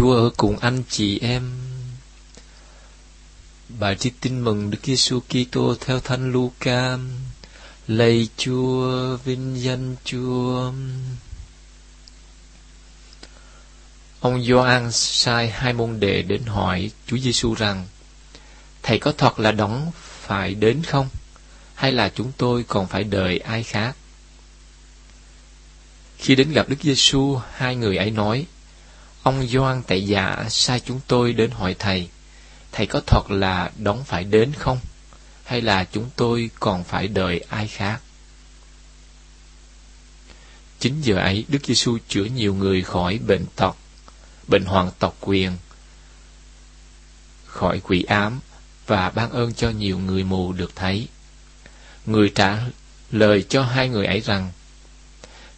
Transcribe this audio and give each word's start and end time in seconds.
Chúa 0.00 0.16
ở 0.16 0.30
cùng 0.36 0.58
anh 0.58 0.82
chị 0.88 1.18
em. 1.18 1.50
Bài 3.68 3.96
trích 3.96 4.20
tin 4.20 4.40
mừng 4.40 4.70
Đức 4.70 4.78
Giêsu 4.82 5.20
Kitô 5.20 5.74
theo 5.80 6.00
Thánh 6.00 6.32
Luca. 6.32 6.98
Lạy 7.88 8.28
Chúa, 8.36 9.16
vinh 9.16 9.62
danh 9.62 9.96
Chúa. 10.04 10.72
Ông 14.20 14.44
Gioan 14.44 14.92
sai 14.92 15.50
hai 15.50 15.72
môn 15.72 16.00
đệ 16.00 16.22
đến 16.22 16.42
hỏi 16.42 16.90
Chúa 17.06 17.18
Giêsu 17.18 17.54
rằng: 17.54 17.86
Thầy 18.82 18.98
có 18.98 19.12
thật 19.12 19.38
là 19.38 19.52
đóng 19.52 19.90
phải 20.20 20.54
đến 20.54 20.82
không? 20.82 21.08
Hay 21.74 21.92
là 21.92 22.12
chúng 22.14 22.32
tôi 22.36 22.64
còn 22.68 22.86
phải 22.86 23.04
đợi 23.04 23.38
ai 23.38 23.62
khác? 23.62 23.96
Khi 26.18 26.34
đến 26.34 26.52
gặp 26.52 26.68
Đức 26.68 26.82
Giêsu, 26.82 27.40
hai 27.52 27.76
người 27.76 27.96
ấy 27.96 28.10
nói: 28.10 28.46
Ông 29.22 29.48
Doan 29.48 29.82
tại 29.82 30.06
già 30.06 30.44
sai 30.50 30.80
chúng 30.80 31.00
tôi 31.06 31.32
đến 31.32 31.50
hỏi 31.50 31.76
thầy, 31.78 32.08
thầy 32.72 32.86
có 32.86 33.00
thật 33.06 33.30
là 33.30 33.70
đón 33.76 34.04
phải 34.04 34.24
đến 34.24 34.52
không? 34.58 34.78
Hay 35.44 35.60
là 35.60 35.84
chúng 35.84 36.10
tôi 36.16 36.50
còn 36.60 36.84
phải 36.84 37.08
đợi 37.08 37.44
ai 37.48 37.68
khác? 37.68 38.00
Chính 40.78 41.00
giờ 41.00 41.16
ấy, 41.16 41.44
Đức 41.48 41.66
Giêsu 41.66 41.98
chữa 42.08 42.24
nhiều 42.24 42.54
người 42.54 42.82
khỏi 42.82 43.18
bệnh 43.26 43.46
tật, 43.56 43.72
bệnh 44.48 44.64
hoàn 44.64 44.90
tộc 44.98 45.16
quyền, 45.20 45.52
khỏi 47.46 47.80
quỷ 47.80 48.02
ám 48.02 48.40
và 48.86 49.10
ban 49.10 49.30
ơn 49.30 49.54
cho 49.54 49.70
nhiều 49.70 49.98
người 49.98 50.24
mù 50.24 50.52
được 50.52 50.76
thấy. 50.76 51.08
Người 52.06 52.32
trả 52.34 52.58
lời 53.10 53.44
cho 53.48 53.62
hai 53.62 53.88
người 53.88 54.06
ấy 54.06 54.20
rằng, 54.20 54.52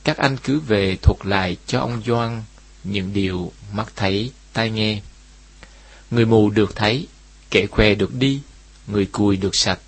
các 0.04 0.16
anh 0.16 0.36
cứ 0.36 0.60
về 0.60 0.96
thuật 1.02 1.16
lại 1.24 1.56
cho 1.66 1.80
ông 1.80 2.02
Doan 2.06 2.42
những 2.84 3.12
điều 3.12 3.52
mắt 3.72 3.92
thấy, 3.96 4.32
tai 4.52 4.70
nghe. 4.70 5.00
Người 6.10 6.26
mù 6.26 6.50
được 6.50 6.76
thấy, 6.76 7.06
kẻ 7.50 7.66
què 7.66 7.94
được 7.94 8.14
đi, 8.14 8.40
người 8.86 9.06
cùi 9.06 9.36
được 9.36 9.54
sạch, 9.54 9.78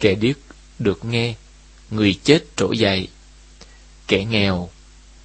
kẻ 0.00 0.14
điếc 0.14 0.36
được 0.78 1.04
nghe, 1.04 1.34
người 1.90 2.18
chết 2.24 2.44
trỗi 2.56 2.78
dậy, 2.78 3.08
kẻ 4.08 4.24
nghèo 4.24 4.70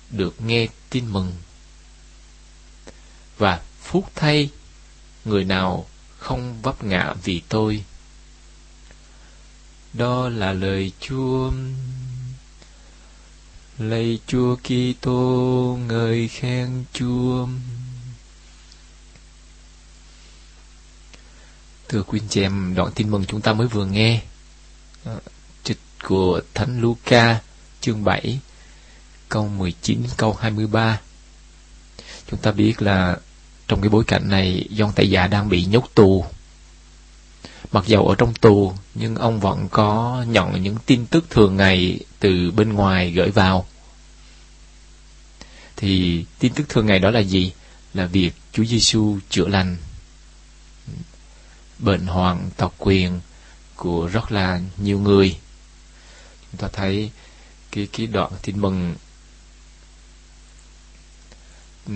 được 0.09 0.41
nghe 0.41 0.67
tin 0.89 1.11
mừng. 1.11 1.33
Và 3.37 3.61
phúc 3.81 4.11
thay, 4.15 4.49
người 5.25 5.43
nào 5.43 5.85
không 6.17 6.61
vấp 6.61 6.83
ngã 6.83 7.13
vì 7.23 7.41
tôi. 7.49 7.83
Đó 9.93 10.29
là 10.29 10.53
lời 10.53 10.91
Chúa. 10.99 11.51
Lạy 13.77 14.19
Chúa 14.27 14.55
Kitô, 14.55 15.77
ngợi 15.87 16.27
khen 16.27 16.83
Chúa. 16.93 17.47
Thưa 21.89 22.03
quý 22.03 22.19
anh 22.19 22.27
chị 22.29 22.41
em, 22.41 22.73
đoạn 22.75 22.91
tin 22.95 23.09
mừng 23.09 23.25
chúng 23.25 23.41
ta 23.41 23.53
mới 23.53 23.67
vừa 23.67 23.85
nghe 23.85 24.21
ờ, 25.03 25.19
trích 25.63 25.77
của 26.03 26.41
Thánh 26.53 26.81
Luca 26.81 27.41
chương 27.81 28.03
7 28.03 28.39
câu 29.29 29.47
19 29.47 30.03
câu 30.17 30.33
23. 30.33 30.99
Chúng 32.29 32.39
ta 32.39 32.51
biết 32.51 32.81
là 32.81 33.17
trong 33.67 33.81
cái 33.81 33.89
bối 33.89 34.03
cảnh 34.07 34.29
này, 34.29 34.67
Gioan 34.77 34.91
Tẩy 34.93 35.09
Giả 35.09 35.27
đang 35.27 35.49
bị 35.49 35.65
nhốt 35.65 35.89
tù. 35.95 36.25
Mặc 37.73 37.87
dầu 37.87 38.07
ở 38.07 38.15
trong 38.15 38.33
tù, 38.33 38.73
nhưng 38.95 39.15
ông 39.15 39.39
vẫn 39.39 39.67
có 39.71 40.25
nhận 40.27 40.63
những 40.63 40.77
tin 40.85 41.05
tức 41.05 41.25
thường 41.29 41.57
ngày 41.57 41.99
từ 42.19 42.51
bên 42.51 42.73
ngoài 42.73 43.11
gửi 43.11 43.31
vào. 43.31 43.65
Thì 45.75 46.25
tin 46.39 46.53
tức 46.53 46.69
thường 46.69 46.85
ngày 46.85 46.99
đó 46.99 47.11
là 47.11 47.19
gì? 47.19 47.51
Là 47.93 48.05
việc 48.05 48.31
Chúa 48.51 48.65
Giêsu 48.65 49.17
chữa 49.29 49.47
lành 49.47 49.77
bệnh 51.79 52.05
hoạn 52.07 52.49
tộc 52.57 52.75
quyền 52.77 53.19
của 53.75 54.07
rất 54.07 54.31
là 54.31 54.61
nhiều 54.77 54.99
người. 54.99 55.37
Chúng 56.51 56.61
ta 56.61 56.67
thấy 56.73 57.11
cái 57.71 57.87
cái 57.93 58.07
đoạn 58.07 58.31
tin 58.41 58.61
mừng 58.61 58.95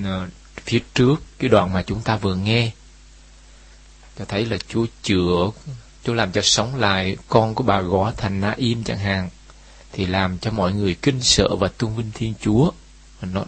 ờ, 0.03 0.27
phía 0.55 0.79
trước 0.93 1.15
cái 1.39 1.49
đoạn 1.49 1.73
mà 1.73 1.83
chúng 1.87 2.01
ta 2.01 2.17
vừa 2.17 2.35
nghe 2.35 2.71
ta 4.17 4.25
thấy 4.27 4.45
là 4.45 4.57
Chúa 4.69 4.85
chữa 5.03 5.51
Chúa 6.03 6.13
làm 6.13 6.31
cho 6.31 6.41
sống 6.41 6.75
lại 6.75 7.17
con 7.29 7.55
của 7.55 7.63
bà 7.63 7.81
gõ 7.81 8.11
thành 8.17 8.41
Na 8.41 8.53
Im 8.57 8.83
chẳng 8.83 8.99
hạn 8.99 9.29
thì 9.93 10.05
làm 10.05 10.37
cho 10.37 10.51
mọi 10.51 10.73
người 10.73 10.95
kinh 11.01 11.21
sợ 11.21 11.55
và 11.55 11.67
tôn 11.67 11.95
vinh 11.95 12.11
Thiên 12.13 12.33
Chúa 12.41 12.71
và 13.21 13.27
nói, 13.33 13.45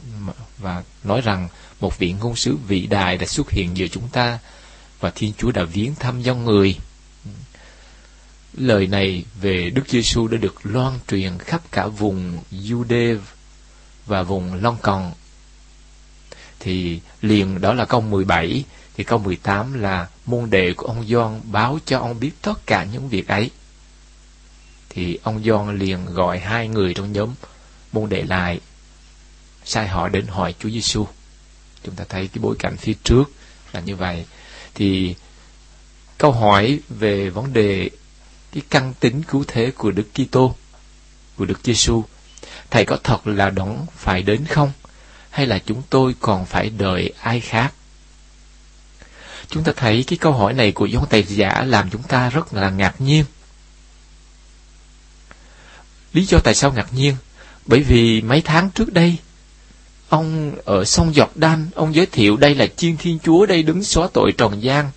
và 0.58 0.84
nói 1.04 1.22
rằng 1.22 1.48
một 1.80 1.98
vị 1.98 2.16
ngôn 2.20 2.36
sứ 2.36 2.56
vĩ 2.68 2.86
đại 2.86 3.18
đã 3.18 3.26
xuất 3.26 3.50
hiện 3.50 3.78
giữa 3.78 3.88
chúng 3.88 4.08
ta 4.08 4.40
và 5.00 5.10
Thiên 5.10 5.34
Chúa 5.38 5.52
đã 5.52 5.64
viếng 5.64 5.96
thăm 5.96 6.22
dòng 6.22 6.46
người. 6.46 6.76
Lời 8.54 8.88
này 8.88 9.24
về 9.42 9.70
Đức 9.70 9.90
Giêsu 9.90 10.28
đã 10.28 10.38
được 10.38 10.56
loan 10.64 11.00
truyền 11.08 11.38
khắp 11.38 11.62
cả 11.72 11.88
vùng 11.88 12.38
Jude 12.52 13.18
và 14.06 14.24
vùng 14.24 14.54
Long 14.54 14.78
Còn. 14.82 15.12
Thì 16.60 17.00
liền 17.22 17.62
đó 17.62 17.74
là 17.74 17.86
câu 17.86 18.02
17, 18.02 18.64
thì 19.00 19.06
câu 19.06 19.20
18 19.20 19.82
là 19.82 20.08
môn 20.26 20.50
đệ 20.50 20.74
của 20.74 20.88
ông 20.88 21.08
Gioan 21.08 21.42
báo 21.52 21.80
cho 21.86 22.00
ông 22.00 22.20
biết 22.20 22.32
tất 22.42 22.66
cả 22.66 22.84
những 22.84 23.10
việc 23.10 23.28
ấy. 23.28 23.50
Thì 24.90 25.20
ông 25.24 25.44
Gioan 25.44 25.80
liền 25.80 26.06
gọi 26.06 26.40
hai 26.40 26.68
người 26.68 26.94
trong 26.94 27.14
nhóm 27.14 27.30
môn 27.92 28.10
đệ 28.10 28.24
lại, 28.24 28.60
sai 29.66 29.88
họ 29.88 30.10
đến 30.10 30.28
hỏi 30.28 30.56
Chúa 30.60 30.70
Giêsu. 30.70 31.08
Chúng 31.84 31.96
ta 31.96 32.06
thấy 32.10 32.28
cái 32.28 32.42
bối 32.42 32.56
cảnh 32.60 32.78
phía 32.78 32.94
trước 33.04 33.24
là 33.72 33.80
như 33.80 33.96
vậy 33.96 34.26
thì 34.76 35.16
câu 36.18 36.32
hỏi 36.32 36.80
về 36.90 37.30
vấn 37.30 37.54
đề 37.54 37.90
cái 38.52 38.64
căn 38.70 38.94
tính 39.00 39.24
cứu 39.24 39.44
thế 39.48 39.72
của 39.72 39.92
Đức 39.92 40.08
Kitô 40.14 40.56
của 41.38 41.46
Đức 41.46 41.60
Giêsu 41.64 42.04
thầy 42.70 42.86
có 42.86 42.98
thật 43.04 43.28
là 43.28 43.50
đón 43.50 43.86
phải 43.96 44.24
đến 44.24 44.46
không 44.46 44.72
hay 45.30 45.46
là 45.46 45.60
chúng 45.60 45.82
tôi 45.90 46.16
còn 46.20 46.46
phải 46.46 46.70
đợi 46.70 47.14
ai 47.22 47.40
khác 47.40 47.74
chúng 49.50 49.64
ta 49.64 49.72
thấy 49.76 50.04
cái 50.08 50.18
câu 50.18 50.34
hỏi 50.34 50.54
này 50.54 50.72
của 50.72 50.88
John 50.88 51.06
Tài 51.06 51.24
Giả 51.24 51.64
làm 51.68 51.90
chúng 51.90 52.04
ta 52.04 52.30
rất 52.30 52.54
là 52.54 52.70
ngạc 52.70 53.02
nhiên 53.02 53.26
lý 56.14 56.26
do 56.26 56.40
tại 56.44 56.56
sao 56.56 56.72
ngạc 56.72 56.94
nhiên 56.94 57.16
bởi 57.66 57.84
vì 57.84 58.22
mấy 58.22 58.42
tháng 58.42 58.70
trước 58.72 58.94
đây 58.94 59.18
Ông 60.10 60.56
ở 60.66 60.86
sông 60.86 61.16
Giọt 61.16 61.32
Đan, 61.36 61.68
ông 61.76 61.96
giới 61.96 62.06
thiệu 62.06 62.38
đây 62.38 62.56
là 62.56 62.68
chiên 62.68 62.98
thiên 62.98 63.20
chúa 63.24 63.46
đây 63.46 63.64
đứng 63.64 63.84
xóa 63.84 64.08
tội 64.14 64.32
trần 64.38 64.64
gian. 64.64 64.92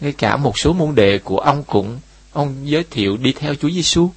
Ngay 0.00 0.12
cả 0.12 0.36
một 0.36 0.58
số 0.58 0.72
môn 0.72 0.94
đệ 0.94 1.18
của 1.18 1.38
ông 1.38 1.64
cũng, 1.64 2.00
ông 2.32 2.70
giới 2.70 2.84
thiệu 2.90 3.16
đi 3.16 3.32
theo 3.32 3.54
Chúa 3.54 3.70
Giêsu. 3.70 4.10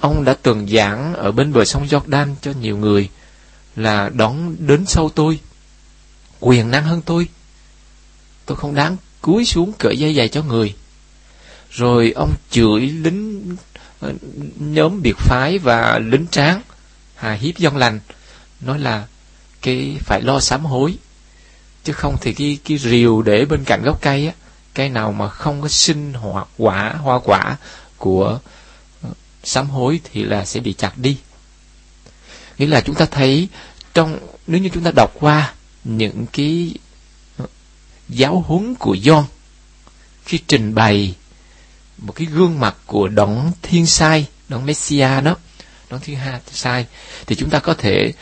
Ông 0.00 0.24
đã 0.24 0.36
từng 0.42 0.68
giảng 0.68 1.14
ở 1.14 1.32
bên 1.32 1.52
bờ 1.52 1.64
sông 1.64 1.88
Giọt 1.88 2.08
Đan 2.08 2.34
cho 2.42 2.52
nhiều 2.60 2.76
người 2.76 3.08
là 3.76 4.10
đón 4.14 4.56
đến 4.58 4.86
sau 4.86 5.08
tôi, 5.08 5.38
quyền 6.40 6.70
năng 6.70 6.84
hơn 6.84 7.02
tôi. 7.06 7.28
Tôi 8.46 8.56
không 8.56 8.74
đáng 8.74 8.96
cúi 9.20 9.44
xuống 9.44 9.72
cởi 9.78 9.98
dây 9.98 10.14
giày 10.14 10.28
cho 10.28 10.42
người. 10.42 10.74
Rồi 11.70 12.12
ông 12.16 12.34
chửi 12.50 12.80
lính 12.80 13.56
ờ, 14.00 14.12
nhóm 14.58 15.02
biệt 15.02 15.16
phái 15.16 15.58
và 15.58 15.98
lính 15.98 16.26
tráng 16.30 16.62
hà 17.14 17.32
hiếp 17.32 17.56
dân 17.56 17.76
lành, 17.76 18.00
nói 18.60 18.78
là 18.78 19.06
cái 19.62 19.96
phải 20.00 20.22
lo 20.22 20.40
sám 20.40 20.64
hối, 20.64 20.94
chứ 21.84 21.92
không 21.92 22.16
thì 22.20 22.32
cái 22.32 22.58
cái 22.64 22.78
rìu 22.78 23.22
để 23.22 23.44
bên 23.44 23.64
cạnh 23.64 23.82
gốc 23.84 24.02
cây 24.02 24.26
á, 24.26 24.32
cây 24.74 24.88
nào 24.88 25.12
mà 25.12 25.28
không 25.28 25.62
có 25.62 25.68
sinh 25.68 26.14
hoa 26.14 26.44
quả 26.56 26.92
hoa 26.92 27.18
quả 27.24 27.56
của 27.96 28.38
ờ, 29.02 29.10
sám 29.44 29.70
hối 29.70 30.00
thì 30.04 30.24
là 30.24 30.44
sẽ 30.44 30.60
bị 30.60 30.72
chặt 30.72 30.98
đi 30.98 31.18
nghĩa 32.58 32.66
là 32.66 32.80
chúng 32.80 32.94
ta 32.94 33.06
thấy 33.10 33.48
trong, 33.94 34.18
nếu 34.46 34.60
như 34.60 34.68
chúng 34.74 34.84
ta 34.84 34.90
đọc 34.90 35.12
qua 35.20 35.52
những 35.84 36.26
cái 36.32 36.74
giáo 38.08 38.44
huấn 38.46 38.74
của 38.74 38.94
John 38.94 39.24
khi 40.24 40.38
trình 40.46 40.74
bày 40.74 41.14
một 41.98 42.12
cái 42.12 42.26
gương 42.26 42.60
mặt 42.60 42.76
của 42.86 43.08
đấng 43.08 43.52
thiên 43.62 43.86
sai, 43.86 44.26
đấng 44.48 44.66
Messiah 44.66 45.24
đó, 45.24 45.36
đấng 45.90 46.00
thiên 46.00 46.16
ha 46.16 46.40
sai, 46.52 46.86
thì 47.26 47.36
chúng 47.36 47.50
ta 47.50 47.58
có 47.58 47.74
thể 47.74 48.12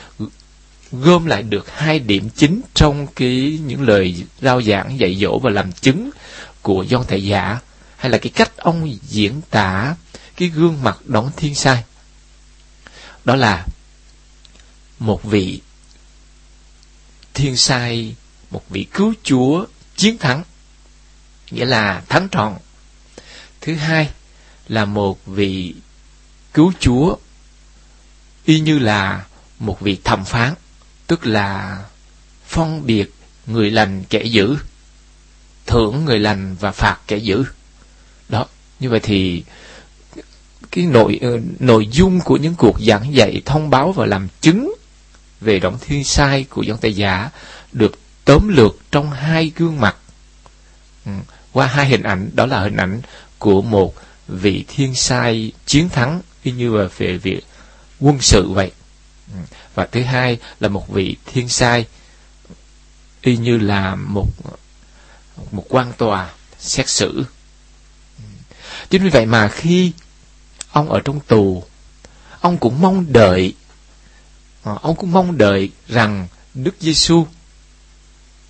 gom 0.93 1.27
lại 1.27 1.43
được 1.43 1.71
hai 1.71 1.99
điểm 1.99 2.29
chính 2.37 2.61
trong 2.75 3.07
cái 3.07 3.59
những 3.67 3.83
lời 3.83 4.25
rao 4.41 4.63
giảng, 4.63 5.01
dạy 5.01 5.19
dỗ 5.21 5.39
và 5.39 5.51
làm 5.51 5.73
chứng 5.73 6.11
của 6.63 6.85
John 6.85 7.03
Thầy 7.03 7.25
Giả, 7.25 7.59
hay 7.97 8.11
là 8.11 8.19
cái 8.19 8.33
cách 8.35 8.57
ông 8.57 8.97
diễn 9.03 9.41
tả 9.51 9.95
cái 10.37 10.49
gương 10.49 10.83
mặt 10.83 10.99
đón 11.05 11.31
thiên 11.37 11.55
sai. 11.55 11.85
Đó 13.25 13.37
là 13.37 13.67
một 14.99 15.23
vị 15.23 15.61
thiên 17.35 17.57
sai, 17.57 18.15
một 18.51 18.63
vị 18.71 18.87
cứu 18.93 19.15
chúa 19.23 19.67
chiến 19.97 20.19
thắng, 20.19 20.43
nghĩa 21.51 21.65
là 21.65 22.03
thắng 22.09 22.29
trọn. 22.29 22.55
Thứ 23.61 23.75
hai 23.75 24.11
là 24.69 24.85
một 24.85 25.27
vị 25.27 25.75
cứu 26.55 26.73
chúa, 26.81 27.17
y 28.45 28.61
như 28.61 28.79
là 28.79 29.25
một 29.59 29.81
vị 29.81 29.99
thẩm 30.05 30.25
phán, 30.25 30.55
tức 31.07 31.27
là 31.27 31.79
phân 32.47 32.87
biệt 32.87 33.15
người 33.47 33.71
lành 33.71 34.05
kẻ 34.05 34.23
dữ, 34.23 34.57
thưởng 35.67 36.05
người 36.05 36.19
lành 36.19 36.57
và 36.61 36.73
phạt 36.73 36.99
kẻ 37.07 37.17
dữ. 37.17 37.45
Đó, 38.29 38.47
như 38.81 38.91
vậy 38.91 39.01
thì 39.01 39.45
cái 40.71 40.87
nội 40.87 41.19
ờ, 41.23 41.41
nội 41.59 41.87
dung 41.87 42.21
của 42.21 42.37
những 42.37 42.55
cuộc 42.55 42.77
giảng 42.87 43.15
dạy 43.15 43.43
thông 43.45 43.71
báo 43.71 43.93
và 43.93 44.07
làm 44.07 44.29
chứng 44.41 44.75
về 45.41 45.59
động 45.59 45.79
thiên 45.81 46.05
sai 46.05 46.45
của 46.45 46.63
dân 46.63 46.79
tây 46.79 46.95
giả 46.95 47.31
được 47.73 47.99
tóm 48.25 48.49
lược 48.49 48.77
trong 48.91 49.11
hai 49.11 49.53
gương 49.57 49.81
mặt. 49.81 49.97
Ừ, 51.05 51.13
qua 51.53 51.67
hai 51.67 51.87
hình 51.87 52.03
ảnh, 52.03 52.31
đó 52.35 52.47
là 52.47 52.61
hình 52.61 52.77
ảnh 52.77 53.01
của 53.39 53.63
một 53.63 53.95
vị 54.29 54.65
thiên 54.69 54.95
sai 54.95 55.53
chiến 55.67 55.89
thắng, 55.89 56.21
y 56.43 56.53
như 56.53 56.77
là 56.77 56.89
về 56.99 57.17
việc 57.19 57.41
quân 58.01 58.19
sự 58.21 58.49
vậy. 58.51 58.73
Ừ, 59.33 59.39
và 59.75 59.87
thứ 59.87 60.03
hai 60.03 60.39
là 60.61 60.69
một 60.69 60.89
vị 60.89 61.17
thiên 61.27 61.49
sai, 61.49 61.87
y 63.21 63.37
như 63.37 63.59
là 63.59 63.95
một 63.95 64.27
một 65.51 65.65
quan 65.69 65.93
tòa, 65.99 66.31
xét 66.59 66.89
xử. 66.89 67.25
Ừ, 68.19 68.25
chính 68.91 69.03
vì 69.03 69.11
vậy 69.11 69.27
mà 69.27 69.49
khi 69.49 69.93
ông 70.73 70.91
ở 70.93 71.01
trong 71.05 71.21
tù, 71.21 71.65
ông 72.41 72.59
cũng 72.59 72.81
mong 72.81 73.13
đợi 73.13 73.55
ờ, 74.63 74.79
ông 74.83 74.97
cũng 74.97 75.13
mong 75.13 75.39
đợi 75.39 75.71
rằng 75.89 76.29
Đức 76.55 76.75
Giêsu 76.81 77.27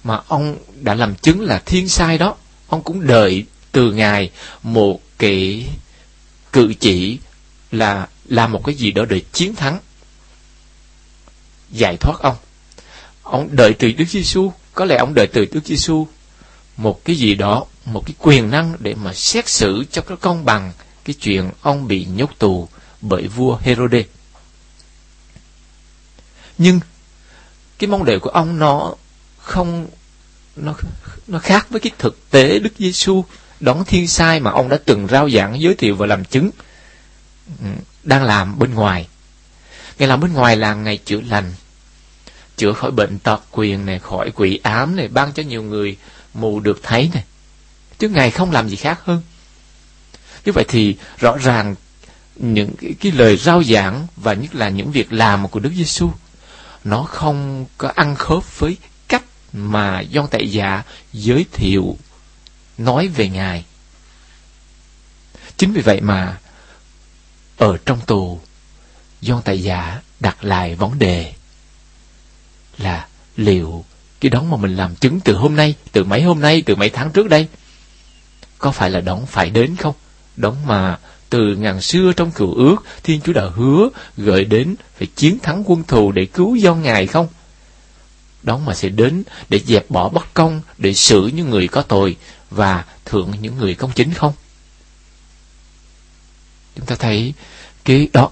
mà 0.04 0.20
ông 0.28 0.58
đã 0.80 0.94
làm 0.94 1.14
chứng 1.14 1.40
là 1.40 1.62
thiên 1.66 1.88
sai 1.88 2.18
đó. 2.18 2.36
Ông 2.66 2.82
cũng 2.82 3.06
đợi 3.06 3.44
từ 3.72 3.92
ngài 3.92 4.30
một 4.62 5.00
cái 5.18 5.66
cự 6.52 6.74
chỉ 6.80 7.18
là 7.70 8.08
làm 8.28 8.52
một 8.52 8.64
cái 8.64 8.74
gì 8.74 8.92
đó 8.92 9.04
để 9.04 9.20
chiến 9.32 9.54
thắng. 9.54 9.78
Giải 11.70 11.96
thoát 11.96 12.20
ông. 12.20 12.36
Ông 13.22 13.48
đợi 13.52 13.74
từ 13.78 13.92
Đức 13.92 14.08
Giêsu. 14.08 14.52
Có 14.74 14.84
lẽ 14.84 14.96
ông 14.96 15.14
đợi 15.14 15.26
từ 15.26 15.46
Đức 15.52 15.66
Giêsu 15.66 16.06
một 16.76 17.04
cái 17.04 17.16
gì 17.16 17.34
đó, 17.34 17.64
một 17.84 18.06
cái 18.06 18.14
quyền 18.18 18.50
năng 18.50 18.76
để 18.78 18.94
mà 18.94 19.12
xét 19.14 19.48
xử 19.48 19.84
cho 19.90 20.02
cái 20.02 20.16
công 20.20 20.44
bằng 20.44 20.72
cái 21.04 21.14
chuyện 21.20 21.50
ông 21.60 21.88
bị 21.88 22.04
nhốt 22.04 22.30
tù 22.38 22.68
bởi 23.00 23.28
vua 23.28 23.56
Herod. 23.56 23.94
Nhưng 26.58 26.80
cái 27.78 27.88
mong 27.88 28.04
đợi 28.04 28.18
của 28.18 28.30
ông 28.30 28.58
nó 28.58 28.94
không 29.42 29.88
nó 30.56 30.74
nó 31.26 31.38
khác 31.38 31.66
với 31.70 31.80
cái 31.80 31.92
thực 31.98 32.30
tế 32.30 32.58
Đức 32.58 32.72
Giêsu 32.78 33.24
đón 33.60 33.84
thiên 33.84 34.08
sai 34.08 34.40
mà 34.40 34.50
ông 34.50 34.68
đã 34.68 34.78
từng 34.84 35.06
rao 35.06 35.30
giảng 35.30 35.60
giới 35.60 35.74
thiệu 35.74 35.96
và 35.96 36.06
làm 36.06 36.24
chứng 36.24 36.50
ừ, 37.60 37.66
đang 38.02 38.24
làm 38.24 38.58
bên 38.58 38.74
ngoài. 38.74 39.08
Ngày 39.98 40.08
làm 40.08 40.20
bên 40.20 40.32
ngoài 40.32 40.56
là 40.56 40.74
ngày 40.74 40.98
chữa 41.04 41.20
lành, 41.20 41.52
chữa 42.56 42.72
khỏi 42.72 42.90
bệnh 42.90 43.18
tật 43.18 43.40
quyền 43.50 43.86
này, 43.86 43.98
khỏi 43.98 44.30
quỷ 44.30 44.60
ám 44.62 44.96
này, 44.96 45.08
ban 45.08 45.32
cho 45.32 45.42
nhiều 45.42 45.62
người 45.62 45.96
mù 46.34 46.60
được 46.60 46.80
thấy 46.82 47.10
này. 47.14 47.24
Chứ 47.98 48.08
Ngài 48.08 48.30
không 48.30 48.50
làm 48.50 48.68
gì 48.68 48.76
khác 48.76 49.00
hơn. 49.04 49.22
Như 50.44 50.52
vậy 50.52 50.64
thì 50.68 50.96
rõ 51.18 51.36
ràng 51.38 51.74
những 52.36 52.74
cái, 52.80 52.94
cái 53.00 53.12
lời 53.12 53.36
rao 53.36 53.62
giảng 53.62 54.06
và 54.16 54.34
nhất 54.34 54.54
là 54.54 54.68
những 54.68 54.92
việc 54.92 55.12
làm 55.12 55.48
của 55.48 55.60
Đức 55.60 55.70
Giêsu 55.76 56.10
nó 56.84 57.02
không 57.02 57.66
có 57.78 57.92
ăn 57.94 58.14
khớp 58.14 58.58
với 58.58 58.76
mà 59.52 60.02
Gioan 60.12 60.26
Tại 60.30 60.50
Dạ 60.52 60.82
giới 61.12 61.46
thiệu 61.52 61.96
nói 62.78 63.08
về 63.08 63.28
Ngài. 63.28 63.64
Chính 65.56 65.72
vì 65.72 65.82
vậy 65.82 66.00
mà 66.00 66.38
ở 67.56 67.76
trong 67.86 68.00
tù 68.06 68.40
Gioan 69.22 69.42
Tại 69.42 69.62
Dạ 69.62 70.00
đặt 70.20 70.44
lại 70.44 70.74
vấn 70.74 70.98
đề 70.98 71.32
là 72.78 73.06
liệu 73.36 73.84
cái 74.20 74.30
đón 74.30 74.50
mà 74.50 74.56
mình 74.56 74.76
làm 74.76 74.94
chứng 74.94 75.20
từ 75.20 75.34
hôm 75.36 75.56
nay, 75.56 75.74
từ 75.92 76.04
mấy 76.04 76.22
hôm 76.22 76.40
nay, 76.40 76.62
từ 76.66 76.76
mấy 76.76 76.90
tháng 76.90 77.10
trước 77.10 77.28
đây, 77.28 77.46
có 78.58 78.72
phải 78.72 78.90
là 78.90 79.00
đón 79.00 79.26
phải 79.26 79.50
đến 79.50 79.76
không? 79.76 79.94
Đón 80.36 80.56
mà 80.66 80.98
từ 81.30 81.56
ngàn 81.56 81.80
xưa 81.80 82.12
trong 82.16 82.30
cựu 82.30 82.54
ước, 82.54 82.76
Thiên 83.02 83.20
Chúa 83.20 83.32
đã 83.32 83.42
hứa 83.54 83.88
gợi 84.16 84.44
đến 84.44 84.74
phải 84.98 85.08
chiến 85.16 85.38
thắng 85.38 85.62
quân 85.66 85.84
thù 85.84 86.12
để 86.12 86.26
cứu 86.26 86.56
do 86.56 86.74
Ngài 86.74 87.06
không? 87.06 87.28
Đó 88.42 88.58
mà 88.58 88.74
sẽ 88.74 88.88
đến 88.88 89.22
để 89.48 89.60
dẹp 89.66 89.90
bỏ 89.90 90.08
bất 90.08 90.34
công, 90.34 90.60
để 90.78 90.94
xử 90.94 91.26
những 91.26 91.50
người 91.50 91.68
có 91.68 91.82
tội 91.82 92.16
và 92.50 92.84
thượng 93.04 93.30
những 93.40 93.58
người 93.58 93.74
công 93.74 93.92
chính 93.92 94.14
không? 94.14 94.32
Chúng 96.76 96.86
ta 96.86 96.94
thấy 96.94 97.34
cái 97.84 98.08
đó 98.12 98.30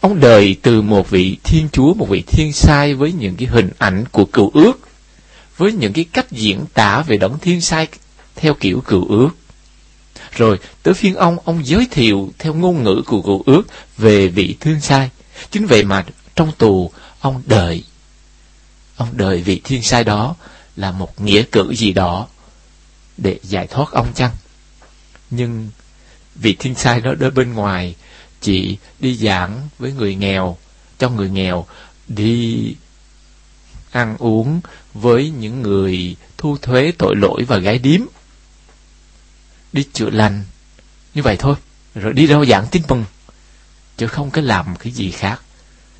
Ông 0.00 0.20
đời 0.20 0.56
từ 0.62 0.82
một 0.82 1.10
vị 1.10 1.36
thiên 1.44 1.68
chúa, 1.72 1.94
một 1.94 2.08
vị 2.08 2.22
thiên 2.26 2.52
sai 2.52 2.94
với 2.94 3.12
những 3.12 3.36
cái 3.36 3.48
hình 3.48 3.70
ảnh 3.78 4.04
của 4.12 4.24
cựu 4.24 4.50
ước, 4.54 4.72
với 5.56 5.72
những 5.72 5.92
cái 5.92 6.04
cách 6.12 6.30
diễn 6.30 6.64
tả 6.74 7.02
về 7.02 7.16
đấng 7.16 7.38
thiên 7.38 7.60
sai 7.60 7.88
theo 8.36 8.54
kiểu 8.54 8.82
cựu 8.86 9.08
ước. 9.08 9.28
Rồi 10.36 10.58
tới 10.82 10.94
phiên 10.94 11.14
ông, 11.14 11.36
ông 11.44 11.66
giới 11.66 11.86
thiệu 11.90 12.30
theo 12.38 12.54
ngôn 12.54 12.84
ngữ 12.84 13.02
của 13.06 13.22
cựu 13.22 13.42
ước 13.46 13.62
về 13.98 14.28
vị 14.28 14.56
thiên 14.60 14.80
sai. 14.80 15.10
Chính 15.50 15.66
vậy 15.66 15.84
mà 15.84 16.04
trong 16.36 16.52
tù, 16.58 16.90
ông 17.20 17.42
đợi, 17.46 17.84
ông 19.00 19.16
đợi 19.16 19.42
vị 19.42 19.60
thiên 19.64 19.82
sai 19.82 20.04
đó 20.04 20.36
là 20.76 20.90
một 20.92 21.20
nghĩa 21.20 21.42
cử 21.52 21.74
gì 21.74 21.92
đó 21.92 22.26
để 23.16 23.38
giải 23.42 23.66
thoát 23.66 23.92
ông 23.92 24.12
chăng? 24.14 24.30
Nhưng 25.30 25.68
vị 26.34 26.56
thiên 26.58 26.74
sai 26.74 27.00
đó 27.00 27.12
ở 27.20 27.30
bên 27.30 27.52
ngoài 27.52 27.94
chỉ 28.40 28.78
đi 28.98 29.16
giảng 29.16 29.68
với 29.78 29.92
người 29.92 30.14
nghèo, 30.14 30.56
cho 30.98 31.10
người 31.10 31.30
nghèo 31.30 31.66
đi 32.08 32.74
ăn 33.90 34.16
uống 34.18 34.60
với 34.94 35.30
những 35.30 35.62
người 35.62 36.16
thu 36.38 36.56
thuế 36.62 36.92
tội 36.98 37.16
lỗi 37.16 37.44
và 37.48 37.58
gái 37.58 37.78
điếm. 37.78 38.00
Đi 39.72 39.84
chữa 39.92 40.10
lành, 40.10 40.44
như 41.14 41.22
vậy 41.22 41.36
thôi, 41.36 41.54
rồi 41.94 42.12
đi 42.12 42.26
đâu 42.26 42.46
giảng 42.46 42.66
tin 42.70 42.82
mừng, 42.88 43.04
chứ 43.96 44.06
không 44.06 44.30
có 44.30 44.40
làm 44.40 44.76
cái 44.76 44.92
gì 44.92 45.10
khác. 45.10 45.42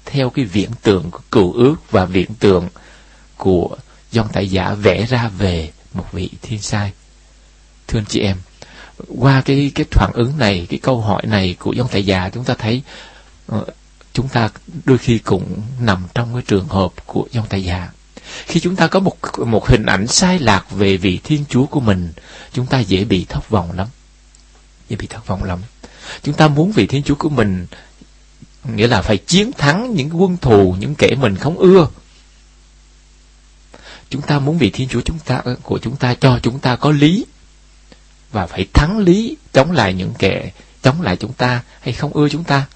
Theo 0.05 0.31
cái 0.31 0.45
viễn 0.45 0.71
tượng 0.83 1.11
của 1.11 1.21
cựu 1.31 1.53
ước 1.53 1.91
và 1.91 2.05
viễn 2.05 2.35
tượng 2.35 2.69
của 3.41 3.77
dòng 4.13 4.29
tại 4.33 4.51
giả 4.51 4.75
vẽ 4.75 5.07
ra 5.07 5.29
về 5.39 5.71
một 5.95 6.13
vị 6.13 6.31
thiên 6.43 6.63
sai. 6.63 6.93
Thưa 7.89 7.99
anh 7.99 8.05
chị 8.09 8.21
em, 8.21 8.37
qua 9.19 9.43
cái 9.45 9.73
cái 9.75 9.87
phản 9.91 10.11
ứng 10.15 10.39
này, 10.39 10.67
cái 10.71 10.79
câu 10.83 11.01
hỏi 11.01 11.23
này 11.27 11.57
của 11.59 11.73
dòng 11.73 11.89
tại 11.93 12.07
giả 12.07 12.31
chúng 12.35 12.45
ta 12.45 12.55
thấy 12.55 12.83
ờ, 13.47 13.65
chúng 14.13 14.29
ta 14.29 14.51
đôi 14.85 14.99
khi 14.99 15.19
cũng 15.19 15.63
nằm 15.81 16.07
trong 16.15 16.35
cái 16.35 16.43
trường 16.47 16.69
hợp 16.69 16.93
của 17.07 17.27
dòng 17.31 17.47
tại 17.49 17.65
giả. 17.65 17.91
Khi 18.47 18.61
chúng 18.61 18.77
ta 18.77 18.87
có 18.87 19.01
một 19.01 19.17
một 19.47 19.69
hình 19.69 19.87
ảnh 19.87 20.07
sai 20.07 20.39
lạc 20.39 20.71
về 20.71 20.97
vị 20.97 21.21
thiên 21.25 21.45
chúa 21.49 21.67
của 21.67 21.81
mình 21.81 22.13
chúng 22.53 22.67
ta 22.67 22.79
dễ 22.79 23.05
bị 23.05 23.27
thất 23.29 23.51
vọng 23.51 23.73
lắm. 23.73 23.89
Dễ 24.89 24.97
bị 24.97 25.07
thất 25.07 25.27
vọng 25.27 25.45
lắm. 25.45 25.59
Chúng 26.23 26.35
ta 26.35 26.49
muốn 26.49 26.73
vị 26.73 26.87
thiên 26.87 27.03
chúa 27.03 27.15
của 27.15 27.29
mình 27.29 27.67
nghĩa 28.65 28.87
là 28.87 29.03
phải 29.03 29.17
chiến 29.17 29.53
thắng 29.53 29.95
những 29.95 30.23
quân 30.23 30.37
thù 30.37 30.75
những 30.79 30.95
kẻ 30.95 31.15
mình 31.21 31.37
không 31.37 31.59
ưa 31.59 31.87
chúng 34.11 34.23
ta 34.23 34.39
muốn 34.39 34.59
vị 34.59 34.71
thiên 34.71 34.89
chúa 34.89 35.01
chúng 35.01 35.19
ta 35.19 35.43
của 35.63 35.79
chúng 35.79 35.97
ta 35.97 36.15
cho 36.15 36.39
chúng 36.43 36.59
ta 36.59 36.77
có 36.77 36.91
lý 36.91 37.25
và 38.33 38.47
phải 38.47 38.67
thắng 38.75 38.99
lý 38.99 39.37
chống 39.53 39.73
lại 39.73 39.95
những 39.95 40.15
kẻ 40.19 40.51
chống 40.83 41.03
lại 41.03 41.17
chúng 41.17 41.33
ta 41.33 41.63
hay 41.81 41.93
không 41.95 42.13
ưa 42.13 42.29
chúng 42.29 42.45
ta 42.45 42.67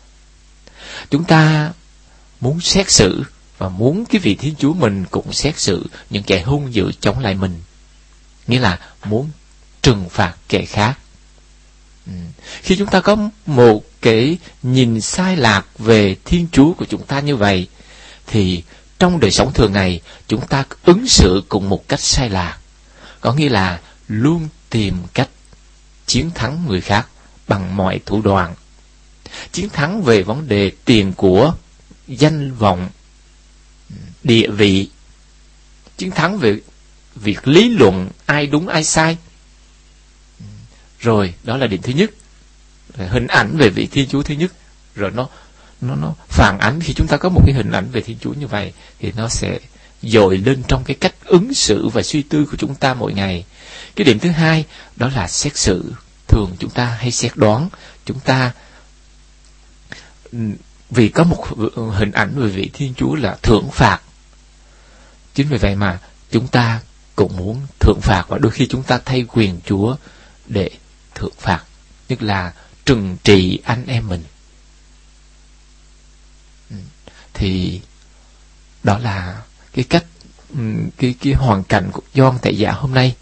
chúng 1.11 1.25
ta 1.25 1.73
muốn 2.41 2.61
xét 2.61 2.91
xử 2.91 3.25
và 3.59 3.69
muốn 3.69 4.05
cái 4.05 4.21
vị 4.21 4.35
Thiên 4.35 4.55
Chúa 4.59 4.73
mình 4.73 5.05
cũng 5.11 5.33
xét 5.33 5.59
xử 5.59 5.87
những 6.11 6.23
kẻ 6.23 6.43
hung 6.43 6.75
dữ 6.75 6.93
chống 7.01 7.19
lại 7.19 7.35
mình. 7.35 7.61
Nghĩa 8.47 8.61
là 8.61 8.79
muốn 9.05 9.31
trừng 9.83 10.09
phạt 10.09 10.35
kẻ 10.49 10.65
khác. 10.65 10.99
Ừ. 12.07 12.13
Khi 12.63 12.77
chúng 12.77 12.89
ta 12.89 13.01
có 13.01 13.17
một 13.47 13.85
cái 14.03 14.39
nhìn 14.63 15.01
sai 15.01 15.37
lạc 15.37 15.67
về 15.79 16.17
Thiên 16.25 16.47
Chúa 16.53 16.73
của 16.73 16.85
chúng 16.85 17.07
ta 17.07 17.21
như 17.21 17.37
vậy, 17.37 17.69
thì 18.27 18.63
trong 18.99 19.21
đời 19.21 19.31
sống 19.31 19.53
thường 19.53 19.73
ngày, 19.73 20.01
chúng 20.29 20.47
ta 20.47 20.65
ứng 20.85 21.07
xử 21.07 21.43
cùng 21.49 21.69
một 21.69 21.89
cách 21.89 22.01
sai 22.01 22.31
lạc. 22.31 22.59
Có 23.21 23.33
nghĩa 23.33 23.49
là 23.49 23.81
luôn 24.09 24.49
tìm 24.71 24.97
cách 25.15 25.29
chiến 26.07 26.31
thắng 26.35 26.67
người 26.69 26.81
khác 26.81 27.09
bằng 27.49 27.77
mọi 27.77 28.01
thủ 28.07 28.23
đoạn. 28.23 28.55
Chiến 29.53 29.69
thắng 29.69 30.03
về 30.03 30.23
vấn 30.23 30.49
đề 30.49 30.71
tiền 30.85 31.13
của, 31.13 31.55
danh 32.09 32.55
vọng, 32.55 32.89
địa 34.23 34.49
vị 34.49 34.89
chiến 35.97 36.11
thắng 36.11 36.39
về 36.39 36.61
việc 37.15 37.49
lý 37.49 37.69
luận 37.69 38.11
ai 38.27 38.47
đúng 38.47 38.69
ai 38.69 38.85
sai 38.85 39.17
rồi 41.01 41.35
đó 41.43 41.57
là 41.57 41.67
điểm 41.67 41.83
thứ 41.83 41.93
nhất 41.93 42.11
hình 42.97 43.27
ảnh 43.27 43.57
về 43.57 43.69
vị 43.69 43.89
thiên 43.93 44.09
chúa 44.09 44.23
thứ 44.23 44.35
nhất 44.35 44.53
rồi 44.95 45.11
nó 45.11 45.29
nó 45.89 45.95
nó 45.95 46.15
phản 46.29 46.59
ánh 46.59 46.81
khi 46.81 46.95
chúng 46.97 47.07
ta 47.07 47.17
có 47.17 47.29
một 47.29 47.41
cái 47.47 47.55
hình 47.55 47.73
ảnh 47.73 47.91
về 47.93 48.01
thiên 48.01 48.17
chúa 48.21 48.33
như 48.33 48.47
vậy 48.47 48.73
thì 48.99 49.13
nó 49.17 49.29
sẽ 49.29 49.59
dội 50.03 50.39
lên 50.39 50.63
trong 50.69 50.85
cái 50.85 50.97
cách 51.01 51.15
ứng 51.25 51.55
xử 51.55 51.89
và 51.89 52.03
suy 52.03 52.23
tư 52.23 52.47
của 52.51 52.57
chúng 52.57 52.75
ta 52.75 52.95
mỗi 52.95 53.13
ngày. 53.13 53.45
Cái 53.97 54.05
điểm 54.05 54.19
thứ 54.19 54.31
hai 54.31 54.65
đó 54.97 55.11
là 55.15 55.29
xét 55.29 55.57
xử. 55.57 55.93
Thường 56.29 56.57
chúng 56.59 56.71
ta 56.71 56.85
hay 56.85 57.11
xét 57.11 57.37
đoán. 57.37 57.69
Chúng 58.05 58.21
ta 58.21 58.53
vì 60.91 61.09
có 61.09 61.25
một 61.25 61.45
hình 61.93 62.13
ảnh 62.13 62.33
về 62.37 62.49
vị 62.49 62.71
thiên 62.73 62.95
chúa 62.97 63.15
là 63.15 63.37
thưởng 63.43 63.69
phạt. 63.73 64.01
Chính 65.35 65.49
vì 65.49 65.59
vậy 65.59 65.75
mà 65.75 65.99
chúng 66.31 66.49
ta 66.49 66.81
cũng 67.17 67.37
muốn 67.37 67.67
thượng 67.81 68.01
phạt 68.03 68.25
và 68.29 68.39
đôi 68.39 68.53
khi 68.53 68.67
chúng 68.67 68.83
ta 68.83 69.01
thay 69.05 69.25
quyền 69.29 69.61
Chúa 69.67 69.97
để 70.47 70.71
thượng 71.15 71.33
phạt, 71.39 71.65
tức 72.07 72.23
là 72.23 72.53
trừng 72.85 73.17
trị 73.25 73.59
anh 73.65 73.87
em 73.87 74.09
mình. 74.09 74.25
Ừ. 76.71 76.77
Thì 77.35 77.81
đó 78.83 78.99
là 78.99 79.43
cái 79.73 79.85
cách 79.85 80.05
ừ, 80.55 80.61
cái 80.97 81.15
cái 81.21 81.33
hoàn 81.33 81.65
cảnh 81.65 81.91
của 81.93 82.03
John 82.15 82.39
tại 82.43 82.59
giả 82.59 82.73
hôm 82.73 82.95
nay 82.95 83.15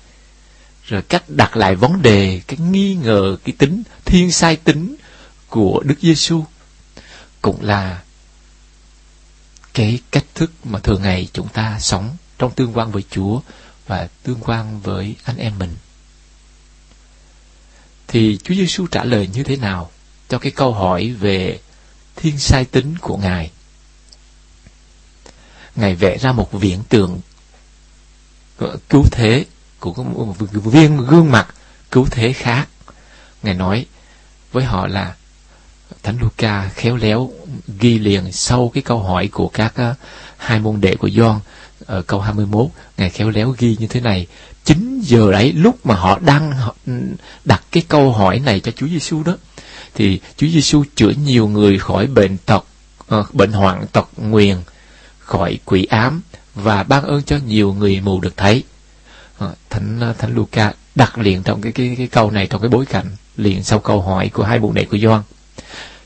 rồi 0.87 1.03
cách 1.03 1.25
đặt 1.29 1.57
lại 1.57 1.75
vấn 1.75 2.03
đề, 2.03 2.41
cái 2.47 2.59
nghi 2.59 2.95
ngờ, 2.95 3.37
cái 3.45 3.53
tính, 3.59 3.83
thiên 4.05 4.33
sai 4.33 4.57
tính 4.57 4.97
của 5.49 5.83
Đức 5.85 5.95
Giêsu 6.01 6.45
cũng 7.43 7.65
là 7.65 8.03
cái 9.75 9.99
cách 10.11 10.25
thức 10.35 10.53
mà 10.65 10.79
thường 10.79 11.03
ngày 11.03 11.29
chúng 11.33 11.49
ta 11.49 11.79
sống 11.81 12.17
trong 12.39 12.55
tương 12.55 12.77
quan 12.77 12.91
với 12.91 13.03
Chúa 13.11 13.41
và 13.87 14.09
tương 14.23 14.41
quan 14.41 14.81
với 14.81 15.17
anh 15.25 15.37
em 15.37 15.59
mình. 15.59 15.77
Thì 18.09 18.39
Chúa 18.45 18.55
Giêsu 18.55 18.87
trả 18.87 19.05
lời 19.05 19.29
như 19.33 19.43
thế 19.43 19.57
nào 19.57 19.91
cho 20.29 20.39
cái 20.39 20.53
câu 20.53 20.73
hỏi 20.73 21.11
về 21.21 21.61
thiên 22.17 22.39
sai 22.39 22.65
tính 22.65 22.95
của 23.01 23.17
Ngài? 23.17 23.51
Ngài 25.77 25.95
vẽ 25.95 26.19
ra 26.19 26.33
một 26.33 26.53
viễn 26.53 26.83
tượng 26.89 27.21
cứu 28.89 29.05
thế 29.11 29.45
của 29.81 29.93
một 30.03 30.35
viên 30.65 30.97
gương 30.97 31.31
mặt 31.31 31.55
cứu 31.91 32.07
thế 32.11 32.33
khác. 32.33 32.69
Ngài 33.43 33.55
nói 33.55 33.87
với 34.53 34.65
họ 34.65 34.87
là 34.87 35.15
Thánh 36.03 36.19
Luca 36.21 36.69
khéo 36.75 36.97
léo 36.97 37.31
ghi 37.81 37.99
liền 37.99 38.33
sau 38.33 38.71
cái 38.75 38.83
câu 38.83 38.99
hỏi 38.99 39.29
của 39.33 39.49
các 39.49 39.75
uh, 39.91 39.97
hai 40.37 40.61
môn 40.61 40.81
đệ 40.81 40.97
của 40.97 41.11
Gioan 41.11 41.41
ở 41.87 42.03
câu 42.03 42.21
21, 42.21 42.67
Ngài 42.97 43.11
khéo 43.11 43.31
léo 43.31 43.55
ghi 43.59 43.77
như 43.79 43.87
thế 43.87 44.01
này. 44.01 44.27
Chính 44.65 45.01
giờ 45.05 45.33
đấy 45.33 45.53
lúc 45.53 45.87
mà 45.87 45.95
họ 45.95 46.19
đang 46.19 46.53
đặt 47.45 47.63
cái 47.73 47.83
câu 47.89 48.13
hỏi 48.13 48.39
này 48.39 48.61
cho 48.61 48.73
Chúa 48.77 48.87
Giêsu 48.87 49.23
đó 49.23 49.37
thì 49.95 50.21
Chúa 50.37 50.47
Giêsu 50.47 50.85
chữa 50.95 51.11
nhiều 51.25 51.49
người 51.49 51.79
khỏi 51.79 52.07
bệnh 52.07 52.37
tật, 52.39 52.65
uh, 53.15 53.35
bệnh 53.35 53.53
hoạn 53.53 53.87
tật 53.93 54.09
nguyền, 54.17 54.57
khỏi 55.33 55.59
quỷ 55.65 55.85
ám 55.85 56.23
và 56.55 56.83
ban 56.83 57.05
ơn 57.05 57.23
cho 57.23 57.37
nhiều 57.47 57.73
người 57.73 58.01
mù 58.01 58.21
được 58.21 58.37
thấy. 58.37 58.65
Ờ, 59.39 59.55
thánh 59.71 60.01
ờ, 60.01 60.13
Thánh 60.13 60.35
Luca 60.35 60.73
đặt 60.95 61.19
liền 61.19 61.43
trong 61.43 61.61
cái 61.61 61.73
cái 61.73 61.95
cái 61.99 62.07
câu 62.07 62.31
này 62.31 62.47
trong 62.47 62.61
cái 62.61 62.69
bối 62.69 62.87
cảnh 62.87 63.07
liền 63.37 63.65
sau 63.65 63.79
câu 63.79 64.03
hỏi 64.03 64.29
của 64.29 64.45
hai 64.45 64.59
môn 64.59 64.75
đệ 64.75 64.85
của 64.85 64.99
Gioan. 64.99 65.23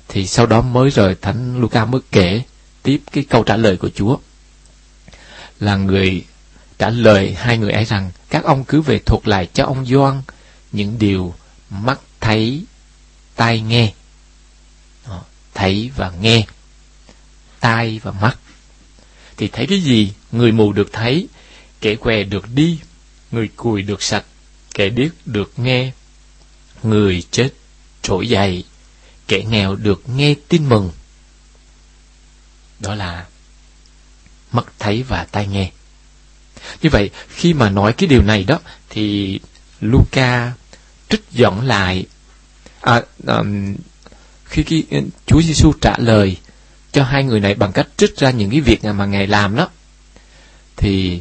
Thì 0.09 0.27
sau 0.27 0.47
đó 0.47 0.61
mới 0.61 0.91
rồi 0.91 1.17
thánh 1.23 1.61
Luca 1.61 1.85
mới 1.85 2.01
kể 2.13 2.43
tiếp 2.83 3.01
cái 3.13 3.25
câu 3.31 3.43
trả 3.45 3.57
lời 3.57 3.77
của 3.77 3.91
Chúa. 3.95 4.17
Là 5.61 5.77
người 5.77 6.25
trả 6.79 6.91
lời 6.91 7.35
hai 7.35 7.59
người 7.59 7.73
ấy 7.73 7.85
rằng, 7.85 8.11
các 8.31 8.45
ông 8.45 8.65
cứ 8.65 8.81
về 8.81 8.99
thuật 8.99 9.29
lại 9.29 9.49
cho 9.55 9.65
ông 9.65 9.87
Gioan 9.87 10.23
những 10.73 10.99
điều 10.99 11.35
mắt 11.71 12.01
thấy, 12.21 12.65
tai 13.37 13.61
nghe. 13.61 13.93
Ờ, 15.05 15.21
thấy 15.55 15.91
và 15.97 16.13
nghe, 16.21 16.47
tai 17.61 18.01
và 18.03 18.11
mắt 18.11 18.39
thì 19.37 19.49
thấy 19.49 19.67
cái 19.67 19.81
gì 19.81 20.13
người 20.33 20.53
mù 20.53 20.73
được 20.73 20.93
thấy 20.93 21.29
kẻ 21.81 21.95
què 21.95 22.23
được 22.23 22.55
đi 22.55 22.79
người 23.33 23.49
cùi 23.57 23.83
được 23.83 24.03
sạch 24.03 24.25
kẻ 24.75 24.89
điếc 24.89 25.13
được 25.27 25.53
nghe 25.57 25.93
người 26.83 27.23
chết 27.31 27.49
trỗi 28.03 28.29
dậy 28.29 28.65
kẻ 29.29 29.43
nghèo 29.49 29.77
được 29.77 30.09
nghe 30.09 30.35
tin 30.49 30.69
mừng. 30.69 30.91
Đó 32.81 32.95
là 32.95 33.27
mắt 34.53 34.67
thấy 34.79 35.03
và 35.03 35.25
tai 35.25 35.47
nghe. 35.47 35.71
Như 36.83 36.91
vậy, 36.91 37.11
khi 37.29 37.55
mà 37.55 37.71
nói 37.71 37.93
cái 37.93 38.07
điều 38.07 38.23
này 38.23 38.45
đó, 38.45 38.59
thì 38.91 39.41
Luca 39.81 40.53
trích 41.09 41.25
dẫn 41.31 41.61
lại 41.61 42.07
à, 42.81 43.03
um, 43.27 43.77
khi 44.45 44.63
khi 44.63 44.85
Chúa 45.27 45.43
Giêsu 45.43 45.73
trả 45.81 45.99
lời 45.99 46.37
cho 46.97 47.05
hai 47.05 47.25
người 47.25 47.41
này 47.41 47.55
bằng 47.55 47.73
cách 47.73 47.87
trích 47.97 48.17
ra 48.17 48.31
những 48.31 48.51
cái 48.51 48.61
việc 48.61 48.85
mà 48.85 49.07
ngài 49.07 49.27
làm 49.27 49.57
đó, 49.57 49.69
thì 50.77 51.21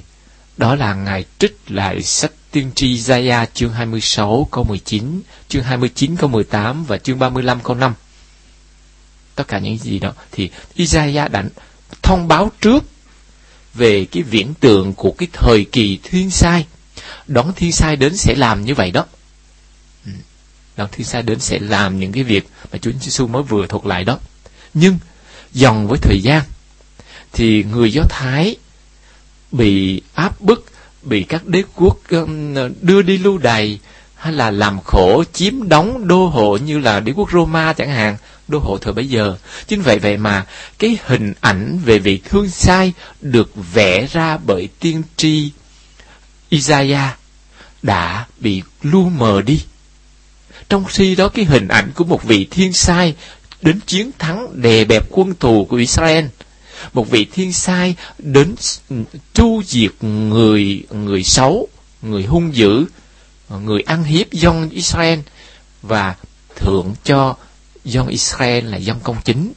đó 0.57 0.75
là 0.75 0.93
ngài 0.93 1.25
trích 1.39 1.57
lại 1.67 2.03
sách 2.03 2.31
tiên 2.51 2.71
tri 2.75 2.87
Isaiah 2.87 3.49
chương 3.53 3.73
26 3.73 4.47
câu 4.51 4.63
19, 4.63 5.21
chương 5.49 5.63
29 5.63 6.15
câu 6.15 6.29
18 6.29 6.85
và 6.85 6.97
chương 6.97 7.19
35 7.19 7.59
câu 7.63 7.75
5. 7.75 7.93
Tất 9.35 9.47
cả 9.47 9.59
những 9.59 9.77
gì 9.77 9.99
đó 9.99 10.13
thì 10.31 10.49
Isaiah 10.75 11.31
đã 11.31 11.43
thông 12.01 12.27
báo 12.27 12.51
trước 12.61 12.83
về 13.73 14.05
cái 14.11 14.23
viễn 14.23 14.53
tượng 14.53 14.93
của 14.93 15.11
cái 15.11 15.27
thời 15.33 15.65
kỳ 15.71 15.99
thiên 16.03 16.29
sai. 16.29 16.65
Đón 17.27 17.53
thiên 17.55 17.71
sai 17.71 17.95
đến 17.95 18.17
sẽ 18.17 18.35
làm 18.35 18.65
như 18.65 18.75
vậy 18.75 18.91
đó. 18.91 19.05
Ừ. 20.05 20.11
Đón 20.77 20.89
thiên 20.91 21.05
sai 21.05 21.21
đến 21.21 21.39
sẽ 21.39 21.59
làm 21.59 21.99
những 21.99 22.11
cái 22.11 22.23
việc 22.23 22.49
mà 22.71 22.77
Chúa 22.77 22.91
Giêsu 23.01 23.27
mới 23.27 23.43
vừa 23.43 23.67
thuật 23.67 23.85
lại 23.85 24.03
đó. 24.03 24.19
Nhưng 24.73 24.97
dần 25.53 25.87
với 25.87 25.99
thời 26.01 26.21
gian, 26.21 26.41
thì 27.33 27.63
người 27.63 27.93
Do 27.93 28.01
Thái 28.09 28.55
bị 29.51 30.01
áp 30.13 30.41
bức, 30.41 30.65
bị 31.03 31.23
các 31.23 31.45
đế 31.45 31.63
quốc 31.75 31.97
đưa 32.81 33.01
đi 33.01 33.17
lưu 33.17 33.37
đày, 33.37 33.79
hay 34.15 34.33
là 34.33 34.51
làm 34.51 34.79
khổ, 34.85 35.23
chiếm 35.33 35.69
đóng 35.69 36.07
đô 36.07 36.27
hộ 36.27 36.57
như 36.57 36.79
là 36.79 36.99
đế 36.99 37.11
quốc 37.11 37.31
Roma 37.31 37.73
chẳng 37.73 37.89
hạn, 37.89 38.17
đô 38.47 38.59
hộ 38.59 38.77
thời 38.77 38.93
bấy 38.93 39.07
giờ. 39.07 39.37
Chính 39.67 39.81
vậy 39.81 39.99
vậy 39.99 40.17
mà 40.17 40.45
cái 40.79 40.97
hình 41.05 41.33
ảnh 41.41 41.79
về 41.85 41.99
vị 41.99 42.21
thương 42.25 42.49
sai 42.49 42.93
được 43.21 43.51
vẽ 43.73 44.07
ra 44.11 44.37
bởi 44.37 44.69
tiên 44.79 45.01
tri 45.17 45.51
Isaiah 46.49 47.17
đã 47.83 48.25
bị 48.39 48.61
lu 48.81 49.09
mờ 49.09 49.41
đi. 49.41 49.61
Trong 50.69 50.85
khi 50.85 51.15
đó, 51.15 51.29
cái 51.29 51.45
hình 51.45 51.67
ảnh 51.67 51.91
của 51.95 52.03
một 52.03 52.23
vị 52.23 52.47
thiên 52.51 52.73
sai 52.73 53.15
đến 53.61 53.79
chiến 53.85 54.11
thắng 54.19 54.61
đè 54.61 54.85
bẹp 54.85 55.03
quân 55.09 55.33
thù 55.39 55.65
của 55.69 55.77
Israel 55.77 56.25
một 56.93 57.09
vị 57.09 57.25
thiên 57.25 57.53
sai 57.53 57.95
đến 58.17 58.55
tru 59.33 59.61
diệt 59.65 59.91
người 60.01 60.83
người 60.91 61.23
xấu, 61.23 61.67
người 62.01 62.23
hung 62.23 62.55
dữ, 62.55 62.85
người 63.49 63.81
ăn 63.81 64.03
hiếp 64.03 64.31
dân 64.31 64.69
Israel 64.69 65.19
và 65.81 66.15
thượng 66.55 66.93
cho 67.03 67.35
dân 67.83 68.07
Israel 68.07 68.65
là 68.65 68.77
dân 68.77 68.99
công 69.03 69.17
chính. 69.23 69.53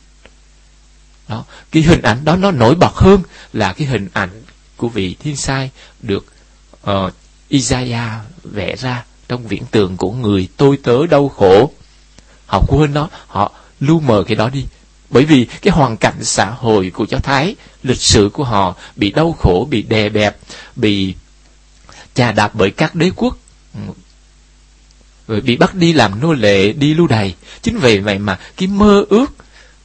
Đó, 1.29 1.45
cái 1.71 1.83
hình 1.83 2.03
ảnh 2.03 2.25
đó 2.25 2.37
nó 2.37 2.51
nổi 2.51 2.75
bật 2.75 2.95
hơn 2.95 3.23
là 3.53 3.73
cái 3.73 3.87
hình 3.87 4.09
ảnh 4.13 4.43
của 4.77 4.89
vị 4.89 5.17
thiên 5.21 5.37
sai 5.37 5.71
được 6.01 6.27
uh, 6.91 7.13
Isaiah 7.49 8.11
vẽ 8.45 8.77
ra 8.77 9.05
trong 9.29 9.47
viễn 9.47 9.65
tượng 9.71 9.97
của 9.97 10.13
người 10.13 10.49
tôi 10.57 10.79
tớ 10.83 11.07
đau 11.07 11.29
khổ. 11.29 11.73
Họ 12.47 12.63
quên 12.69 12.95
nó, 12.95 13.09
họ 13.27 13.53
lu 13.81 14.01
mờ 14.01 14.25
cái 14.27 14.37
đó 14.37 14.49
đi. 14.49 14.65
Bởi 15.11 15.25
vì 15.25 15.47
cái 15.63 15.73
hoàn 15.73 15.97
cảnh 15.97 16.25
xã 16.25 16.51
hội 16.51 16.91
của 16.95 17.07
Do 17.09 17.19
Thái, 17.19 17.57
lịch 17.83 18.01
sử 18.01 18.31
của 18.33 18.45
họ 18.45 18.75
bị 18.97 19.11
đau 19.11 19.33
khổ, 19.39 19.67
bị 19.71 19.83
đè 19.83 20.09
bẹp, 20.09 20.37
bị 20.77 21.15
chà 22.15 22.33
đạp 22.33 22.51
bởi 22.55 22.71
các 22.71 22.95
đế 22.95 23.11
quốc, 23.17 23.37
rồi 25.29 25.41
bị 25.41 25.57
bắt 25.57 25.75
đi 25.75 25.93
làm 25.93 26.21
nô 26.21 26.33
lệ, 26.33 26.73
đi 26.73 26.95
lưu 26.95 27.07
đày. 27.07 27.35
Chính 27.63 27.79
vì 27.79 27.99
vậy 27.99 28.19
mà 28.19 28.39
cái 28.57 28.69
mơ 28.69 29.05
ước 29.09 29.27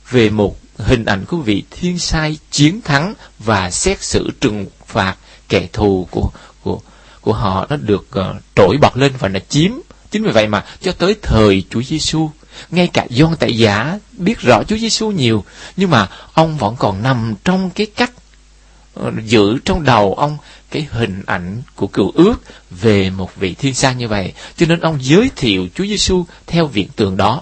về 0.10 0.30
một 0.30 0.58
hình 0.78 1.06
ảnh 1.06 1.26
của 1.26 1.38
vị 1.38 1.64
thiên 1.72 2.00
sai 2.00 2.38
chiến 2.52 2.82
thắng 2.82 3.14
và 3.40 3.72
xét 3.72 4.04
xử 4.04 4.30
trừng 4.42 4.66
phạt 4.88 5.16
kẻ 5.50 5.68
thù 5.74 6.08
của 6.12 6.30
của 6.64 6.80
của 7.22 7.34
họ 7.34 7.68
nó 7.70 7.76
được 7.76 8.08
ờ, 8.12 8.30
uh, 8.30 8.36
trỗi 8.56 8.78
bật 8.82 8.98
lên 8.98 9.12
và 9.20 9.28
nó 9.28 9.40
chiếm 9.50 9.72
chính 10.12 10.24
vì 10.24 10.32
vậy 10.32 10.48
mà 10.48 10.66
cho 10.82 10.92
tới 10.92 11.16
thời 11.22 11.64
Chúa 11.70 11.82
Giêsu 11.82 12.32
ngay 12.72 12.88
cả 12.88 13.08
Gioan 13.10 13.36
tại 13.36 13.58
giả 13.58 14.00
biết 14.12 14.40
rõ 14.40 14.64
Chúa 14.64 14.78
Giêsu 14.78 15.12
nhiều, 15.12 15.44
nhưng 15.78 15.90
mà 15.90 16.10
ông 16.34 16.58
vẫn 16.58 16.76
còn 16.80 17.04
nằm 17.04 17.36
trong 17.44 17.70
cái 17.70 17.88
cách 17.96 18.12
ờ, 18.94 19.12
giữ 19.26 19.58
trong 19.66 19.84
đầu 19.84 20.14
ông 20.14 20.38
cái 20.72 20.88
hình 20.92 21.24
ảnh 21.26 21.62
của 21.76 21.88
cựu 21.88 22.12
ước 22.16 22.36
về 22.72 23.10
một 23.10 23.36
vị 23.36 23.54
thiên 23.54 23.74
sa 23.74 23.94
như 23.94 24.08
vậy, 24.08 24.34
cho 24.58 24.66
nên 24.66 24.80
ông 24.80 24.98
giới 25.02 25.32
thiệu 25.36 25.68
Chúa 25.76 25.86
Giêsu 25.86 26.26
theo 26.48 26.68
viện 26.68 26.88
tượng 26.96 27.18
đó. 27.18 27.42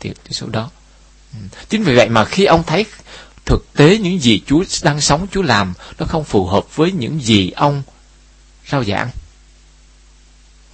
Thì 0.00 0.12
Giêsu 0.28 0.46
đó. 0.46 0.70
Ừ. 1.32 1.38
Chính 1.68 1.82
vì 1.82 1.94
vậy 1.94 2.08
mà 2.08 2.24
khi 2.24 2.44
ông 2.44 2.62
thấy 2.66 2.86
thực 3.44 3.66
tế 3.76 3.98
những 3.98 4.20
gì 4.20 4.42
Chúa 4.46 4.64
đang 4.82 5.00
sống 5.00 5.26
Chúa 5.32 5.42
làm 5.42 5.74
nó 5.98 6.06
không 6.06 6.24
phù 6.24 6.46
hợp 6.46 6.76
với 6.76 6.92
những 6.92 7.20
gì 7.20 7.50
ông 7.50 7.82
rao 8.70 8.84
giảng. 8.84 9.10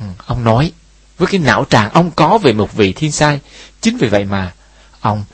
Ừ, 0.00 0.06
ông 0.26 0.44
nói 0.44 0.72
với 1.20 1.28
cái 1.28 1.40
não 1.40 1.64
trạng 1.64 1.90
ông 1.90 2.10
có 2.10 2.38
về 2.38 2.52
một 2.52 2.72
vị 2.72 2.92
thiên 2.92 3.12
sai. 3.12 3.40
Chính 3.80 3.96
vì 3.96 4.08
vậy 4.08 4.24
mà 4.24 4.52
ông 5.00 5.24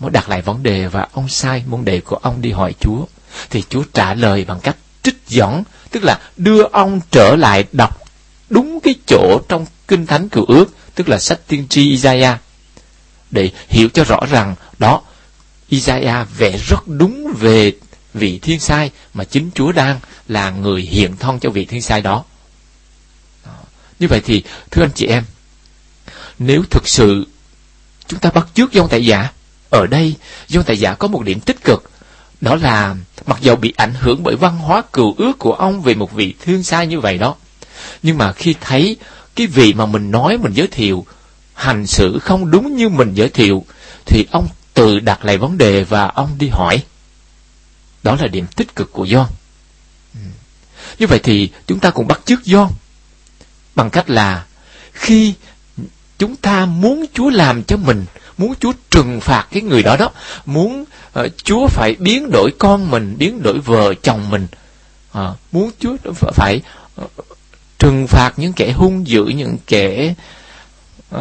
mới 0.00 0.10
đặt 0.10 0.28
lại 0.28 0.42
vấn 0.42 0.62
đề 0.62 0.86
và 0.86 1.06
ông 1.12 1.28
sai 1.28 1.62
môn 1.66 1.84
đề 1.84 2.00
của 2.00 2.16
ông 2.16 2.42
đi 2.42 2.50
hỏi 2.52 2.74
Chúa. 2.80 3.04
Thì 3.50 3.62
Chúa 3.68 3.82
trả 3.94 4.14
lời 4.14 4.44
bằng 4.44 4.60
cách 4.60 4.76
trích 5.02 5.16
dẫn, 5.28 5.62
tức 5.90 6.04
là 6.04 6.18
đưa 6.36 6.62
ông 6.62 7.00
trở 7.10 7.36
lại 7.36 7.64
đọc 7.72 8.02
đúng 8.50 8.80
cái 8.80 8.94
chỗ 9.06 9.40
trong 9.48 9.66
Kinh 9.88 10.06
Thánh 10.06 10.28
Cựu 10.28 10.44
Ước, 10.44 10.74
tức 10.94 11.08
là 11.08 11.18
sách 11.18 11.40
tiên 11.46 11.66
tri 11.68 11.90
Isaiah. 11.90 12.38
Để 13.30 13.50
hiểu 13.68 13.88
cho 13.94 14.04
rõ 14.04 14.20
rằng 14.30 14.54
đó, 14.78 15.02
Isaiah 15.68 16.28
vẽ 16.38 16.58
rất 16.68 16.88
đúng 16.88 17.34
về 17.38 17.72
vị 18.14 18.38
thiên 18.42 18.60
sai 18.60 18.90
mà 19.14 19.24
chính 19.24 19.50
Chúa 19.54 19.72
đang 19.72 20.00
là 20.28 20.50
người 20.50 20.82
hiện 20.82 21.16
thân 21.16 21.38
cho 21.40 21.50
vị 21.50 21.64
thiên 21.64 21.82
sai 21.82 22.02
đó. 22.02 22.24
Như 24.00 24.08
vậy 24.08 24.20
thì 24.24 24.42
thưa 24.70 24.84
anh 24.84 24.92
chị 24.94 25.06
em, 25.06 25.24
nếu 26.38 26.62
thực 26.70 26.88
sự 26.88 27.26
chúng 28.06 28.20
ta 28.20 28.30
bắt 28.30 28.46
chước 28.54 28.72
John 28.72 28.88
Tại 28.88 29.06
Giả, 29.06 29.28
ở 29.70 29.86
đây 29.86 30.14
John 30.48 30.62
Tại 30.62 30.78
Giả 30.78 30.94
có 30.94 31.08
một 31.08 31.24
điểm 31.24 31.40
tích 31.40 31.64
cực, 31.64 31.90
đó 32.40 32.54
là 32.54 32.96
mặc 33.26 33.38
dầu 33.40 33.56
bị 33.56 33.74
ảnh 33.76 33.94
hưởng 34.00 34.22
bởi 34.22 34.36
văn 34.36 34.58
hóa 34.58 34.82
cừu 34.92 35.14
ước 35.18 35.38
của 35.38 35.52
ông 35.52 35.82
về 35.82 35.94
một 35.94 36.12
vị 36.12 36.34
thương 36.44 36.62
sai 36.62 36.86
như 36.86 37.00
vậy 37.00 37.18
đó, 37.18 37.36
nhưng 38.02 38.18
mà 38.18 38.32
khi 38.32 38.54
thấy 38.60 38.96
cái 39.36 39.46
vị 39.46 39.72
mà 39.72 39.86
mình 39.86 40.10
nói 40.10 40.38
mình 40.38 40.52
giới 40.52 40.66
thiệu 40.66 41.06
hành 41.54 41.86
xử 41.86 42.18
không 42.18 42.50
đúng 42.50 42.76
như 42.76 42.88
mình 42.88 43.14
giới 43.14 43.28
thiệu 43.28 43.64
thì 44.06 44.26
ông 44.30 44.48
tự 44.74 45.00
đặt 45.00 45.24
lại 45.24 45.38
vấn 45.38 45.58
đề 45.58 45.84
và 45.84 46.06
ông 46.06 46.38
đi 46.38 46.48
hỏi. 46.48 46.82
Đó 48.02 48.16
là 48.20 48.26
điểm 48.26 48.46
tích 48.56 48.76
cực 48.76 48.92
của 48.92 49.04
John. 49.04 49.26
Ừ. 50.14 50.20
Như 50.98 51.06
vậy 51.06 51.20
thì 51.22 51.50
chúng 51.66 51.78
ta 51.78 51.90
cũng 51.90 52.06
bắt 52.06 52.20
chước 52.24 52.40
John 52.44 52.70
bằng 53.74 53.90
cách 53.90 54.10
là 54.10 54.44
khi 54.92 55.34
chúng 56.18 56.36
ta 56.36 56.66
muốn 56.66 57.04
Chúa 57.14 57.30
làm 57.30 57.64
cho 57.64 57.76
mình, 57.76 58.04
muốn 58.38 58.54
Chúa 58.60 58.72
trừng 58.90 59.20
phạt 59.20 59.46
cái 59.50 59.62
người 59.62 59.82
đó 59.82 59.96
đó, 59.96 60.10
muốn 60.46 60.84
uh, 61.20 61.26
Chúa 61.44 61.66
phải 61.68 61.94
biến 61.98 62.30
đổi 62.30 62.50
con 62.58 62.90
mình, 62.90 63.14
biến 63.18 63.42
đổi 63.42 63.58
vợ 63.58 63.94
chồng 64.02 64.30
mình, 64.30 64.46
uh, 65.18 65.36
muốn 65.52 65.70
Chúa 65.78 65.96
phải 66.12 66.60
uh, 67.04 67.10
trừng 67.78 68.06
phạt 68.06 68.32
những 68.36 68.52
kẻ 68.52 68.72
hung 68.72 69.06
dữ, 69.06 69.24
những 69.24 69.56
kẻ 69.66 70.14
uh, 71.14 71.20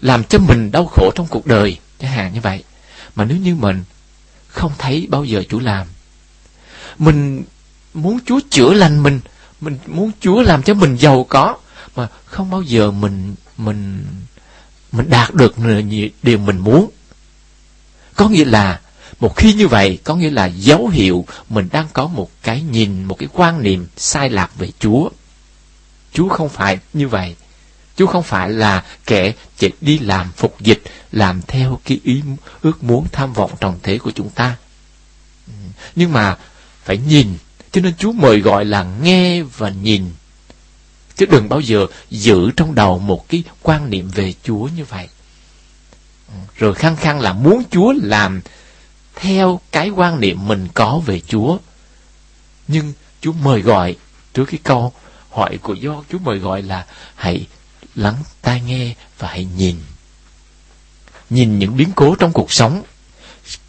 làm 0.00 0.24
cho 0.24 0.38
mình 0.38 0.70
đau 0.70 0.86
khổ 0.86 1.10
trong 1.14 1.26
cuộc 1.30 1.46
đời, 1.46 1.78
chẳng 2.00 2.10
hạn 2.10 2.32
như 2.34 2.40
vậy. 2.40 2.64
Mà 3.14 3.24
nếu 3.24 3.36
như 3.36 3.54
mình 3.54 3.84
không 4.48 4.72
thấy 4.78 5.06
bao 5.10 5.24
giờ 5.24 5.42
Chúa 5.48 5.60
làm. 5.60 5.86
Mình 6.98 7.42
muốn 7.94 8.18
Chúa 8.26 8.40
chữa 8.50 8.72
lành 8.72 9.02
mình, 9.02 9.20
mình 9.60 9.78
muốn 9.86 10.10
Chúa 10.20 10.42
làm 10.42 10.62
cho 10.62 10.74
mình 10.74 10.96
giàu 10.96 11.26
có 11.28 11.56
mà 11.96 12.08
không 12.24 12.50
bao 12.50 12.62
giờ 12.62 12.90
mình 12.90 13.34
mình 13.56 14.04
mình 14.92 15.10
đạt 15.10 15.34
được 15.34 15.54
điều 16.22 16.38
mình 16.38 16.58
muốn. 16.58 16.90
Có 18.14 18.28
nghĩa 18.28 18.44
là 18.44 18.80
một 19.20 19.36
khi 19.36 19.52
như 19.52 19.68
vậy 19.68 19.98
có 20.04 20.14
nghĩa 20.14 20.30
là 20.30 20.46
dấu 20.46 20.88
hiệu 20.88 21.24
mình 21.48 21.68
đang 21.72 21.86
có 21.92 22.06
một 22.06 22.30
cái 22.42 22.62
nhìn, 22.62 23.04
một 23.04 23.18
cái 23.18 23.28
quan 23.32 23.62
niệm 23.62 23.86
sai 23.96 24.30
lạc 24.30 24.50
về 24.58 24.68
Chúa. 24.78 25.08
Chúa 26.12 26.28
không 26.28 26.48
phải 26.48 26.78
như 26.92 27.08
vậy. 27.08 27.36
Chúa 27.96 28.06
không 28.06 28.22
phải 28.22 28.50
là 28.50 28.84
kẻ 29.06 29.32
chỉ 29.58 29.70
đi 29.80 29.98
làm 29.98 30.32
phục 30.36 30.60
dịch, 30.60 30.82
làm 31.12 31.42
theo 31.42 31.80
cái 31.84 32.00
ý 32.04 32.22
ước 32.62 32.84
muốn 32.84 33.06
tham 33.12 33.32
vọng 33.32 33.50
trần 33.60 33.78
thế 33.82 33.98
của 33.98 34.10
chúng 34.14 34.30
ta. 34.30 34.56
Ừ. 35.46 35.52
Nhưng 35.96 36.12
mà 36.12 36.36
phải 36.84 36.98
nhìn, 36.98 37.38
cho 37.72 37.80
nên 37.80 37.94
Chúa 37.96 38.12
mời 38.12 38.40
gọi 38.40 38.64
là 38.64 38.82
nghe 39.02 39.42
và 39.42 39.70
nhìn. 39.70 40.10
Chứ 41.16 41.26
đừng 41.26 41.48
bao 41.48 41.60
giờ 41.60 41.86
giữ 42.10 42.50
trong 42.56 42.74
đầu 42.74 42.98
một 42.98 43.28
cái 43.28 43.42
quan 43.62 43.90
niệm 43.90 44.10
về 44.14 44.34
Chúa 44.42 44.68
như 44.76 44.84
vậy. 44.84 45.08
Rồi 46.56 46.74
khăng 46.74 46.96
khăng 46.96 47.20
là 47.20 47.32
muốn 47.32 47.62
Chúa 47.70 47.94
làm 48.02 48.40
theo 49.14 49.60
cái 49.72 49.90
quan 49.90 50.20
niệm 50.20 50.48
mình 50.48 50.68
có 50.74 51.00
về 51.06 51.20
Chúa. 51.20 51.58
Nhưng 52.68 52.92
Chúa 53.20 53.32
mời 53.32 53.60
gọi, 53.60 53.96
trước 54.34 54.44
cái 54.44 54.58
câu 54.62 54.92
hỏi 55.30 55.58
của 55.62 55.74
do 55.74 56.02
Chúa 56.12 56.18
mời 56.18 56.38
gọi 56.38 56.62
là 56.62 56.86
hãy 57.14 57.46
lắng 57.94 58.16
tai 58.42 58.60
nghe 58.60 58.94
và 59.18 59.28
hãy 59.28 59.46
nhìn. 59.56 59.76
Nhìn 61.30 61.58
những 61.58 61.76
biến 61.76 61.88
cố 61.96 62.14
trong 62.14 62.32
cuộc 62.32 62.52
sống. 62.52 62.82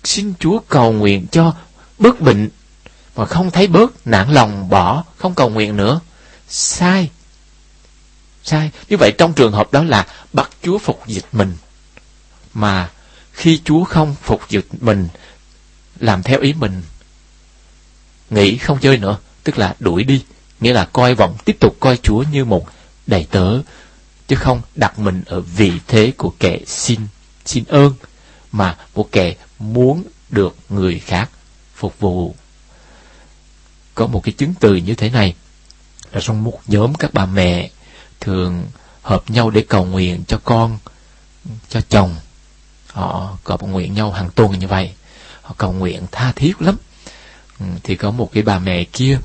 Xin 0.04 0.34
Chúa 0.40 0.60
cầu 0.60 0.92
nguyện 0.92 1.28
cho 1.32 1.54
bất 2.00 2.22
bệnh 2.22 2.50
mà 3.16 3.26
không 3.26 3.52
thấy 3.52 3.68
bớt 3.68 4.08
nản 4.08 4.34
lòng 4.34 4.70
bỏ, 4.70 5.04
không 5.18 5.36
cầu 5.36 5.50
nguyện 5.50 5.78
nữa. 5.78 6.00
Sai. 6.50 7.10
Sai. 8.44 8.72
Như 8.90 8.98
vậy 8.98 9.12
trong 9.18 9.34
trường 9.34 9.52
hợp 9.52 9.72
đó 9.72 9.84
là 9.84 10.08
bắt 10.34 10.50
Chúa 10.64 10.78
phục 10.78 11.08
dịch 11.08 11.26
mình. 11.32 11.54
Mà 12.54 12.90
khi 13.32 13.62
Chúa 13.66 13.84
không 13.84 14.16
phục 14.22 14.50
dịch 14.50 14.68
mình, 14.80 15.08
làm 16.00 16.24
theo 16.24 16.40
ý 16.40 16.54
mình, 16.54 16.82
nghĩ 18.30 18.58
không 18.58 18.80
chơi 18.82 18.98
nữa, 18.98 19.18
tức 19.44 19.58
là 19.58 19.76
đuổi 19.80 20.04
đi, 20.04 20.24
nghĩa 20.60 20.74
là 20.74 20.86
coi 20.86 21.16
vọng 21.16 21.38
tiếp 21.46 21.58
tục 21.60 21.76
coi 21.80 21.98
Chúa 21.98 22.24
như 22.32 22.46
một 22.46 22.68
đầy 23.08 23.28
tớ 23.32 23.60
chứ 24.32 24.36
không 24.36 24.62
đặt 24.76 25.00
mình 25.00 25.24
ở 25.26 25.42
vị 25.42 25.72
thế 25.88 26.12
của 26.18 26.34
kẻ 26.40 26.60
xin 26.68 27.00
xin 27.46 27.64
ơn 27.68 27.94
mà 28.52 28.78
của 28.94 29.04
kẻ 29.12 29.36
muốn 29.60 30.04
được 30.30 30.56
người 30.70 31.00
khác 31.00 31.30
phục 31.76 32.00
vụ 32.00 32.36
có 33.96 34.08
một 34.08 34.24
cái 34.24 34.32
chứng 34.32 34.54
từ 34.60 34.76
như 34.76 34.96
thế 34.96 35.10
này. 35.10 35.36
Là 36.12 36.22
trong 36.22 36.44
một 36.44 36.60
nhóm 36.68 36.96
các 36.96 37.14
bà 37.14 37.26
mẹ 37.26 37.70
thường 38.20 38.66
hợp 39.02 39.30
nhau 39.30 39.50
để 39.50 39.66
cầu 39.70 39.86
nguyện 39.86 40.24
cho 40.28 40.40
con, 40.44 40.78
cho 41.70 41.82
chồng. 41.90 42.16
Họ 42.88 43.38
cầu 43.44 43.58
nguyện 43.62 43.94
nhau 43.94 44.12
hàng 44.12 44.30
tuần 44.36 44.60
như 44.60 44.68
vậy. 44.68 44.94
Họ 45.42 45.56
cầu 45.58 45.72
nguyện 45.72 46.08
tha 46.12 46.32
thiết 46.32 46.62
lắm. 46.62 46.76
Ừ, 47.60 47.66
thì 47.84 47.96
có 47.96 48.12
một 48.12 48.30
cái 48.34 48.44
bà 48.44 48.60
mẹ 48.60 48.84
kia 48.84 49.20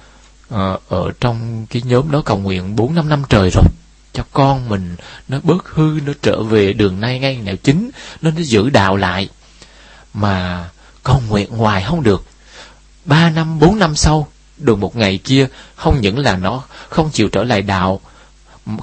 ờ, 0.49 0.79
ở 0.89 1.13
trong 1.21 1.67
cái 1.67 1.83
nhóm 1.85 2.11
đó 2.11 2.23
cầu 2.25 2.39
nguyện 2.39 2.77
bốn 2.77 2.95
năm 2.95 3.09
năm 3.09 3.23
trời 3.29 3.51
rồi. 3.51 3.65
Cho 4.13 4.25
con 4.33 4.69
mình 4.69 4.97
nó 5.29 5.41
bớt 5.43 5.69
hư, 5.69 6.01
nó 6.07 6.13
trở 6.23 6.43
về 6.43 6.73
đường 6.73 7.01
nay 7.01 7.19
ngay 7.19 7.37
nẻo 7.37 7.57
chính, 7.57 7.91
nó 8.23 8.31
nó 8.31 8.43
giữ 8.43 8.71
đạo 8.71 8.97
lại. 8.97 9.29
Mà 10.15 10.69
cầu 11.03 11.23
nguyện 11.29 11.51
hoài 11.51 11.83
không 11.83 12.03
được. 12.03 12.25
Ba 13.05 13.31
năm, 13.31 13.59
bốn 13.59 13.79
năm 13.79 13.97
sau 13.97 14.29
được 14.59 14.79
một 14.79 14.97
ngày 14.97 15.19
kia 15.19 15.47
không 15.77 16.01
những 16.01 16.19
là 16.19 16.37
nó 16.37 16.63
không 16.89 17.11
chịu 17.13 17.29
trở 17.29 17.45
lại 17.45 17.63
đạo 17.63 18.01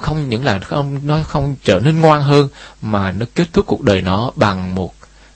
không 0.00 0.28
những 0.28 0.44
là 0.44 0.58
không 0.58 1.00
nó 1.06 1.22
không 1.22 1.56
trở 1.64 1.80
nên 1.84 2.00
ngoan 2.00 2.22
hơn 2.22 2.48
mà 2.82 3.12
nó 3.12 3.26
kết 3.34 3.52
thúc 3.52 3.66
cuộc 3.66 3.82
đời 3.82 4.02
nó 4.02 4.30
bằng 4.36 4.74
một 4.74 4.94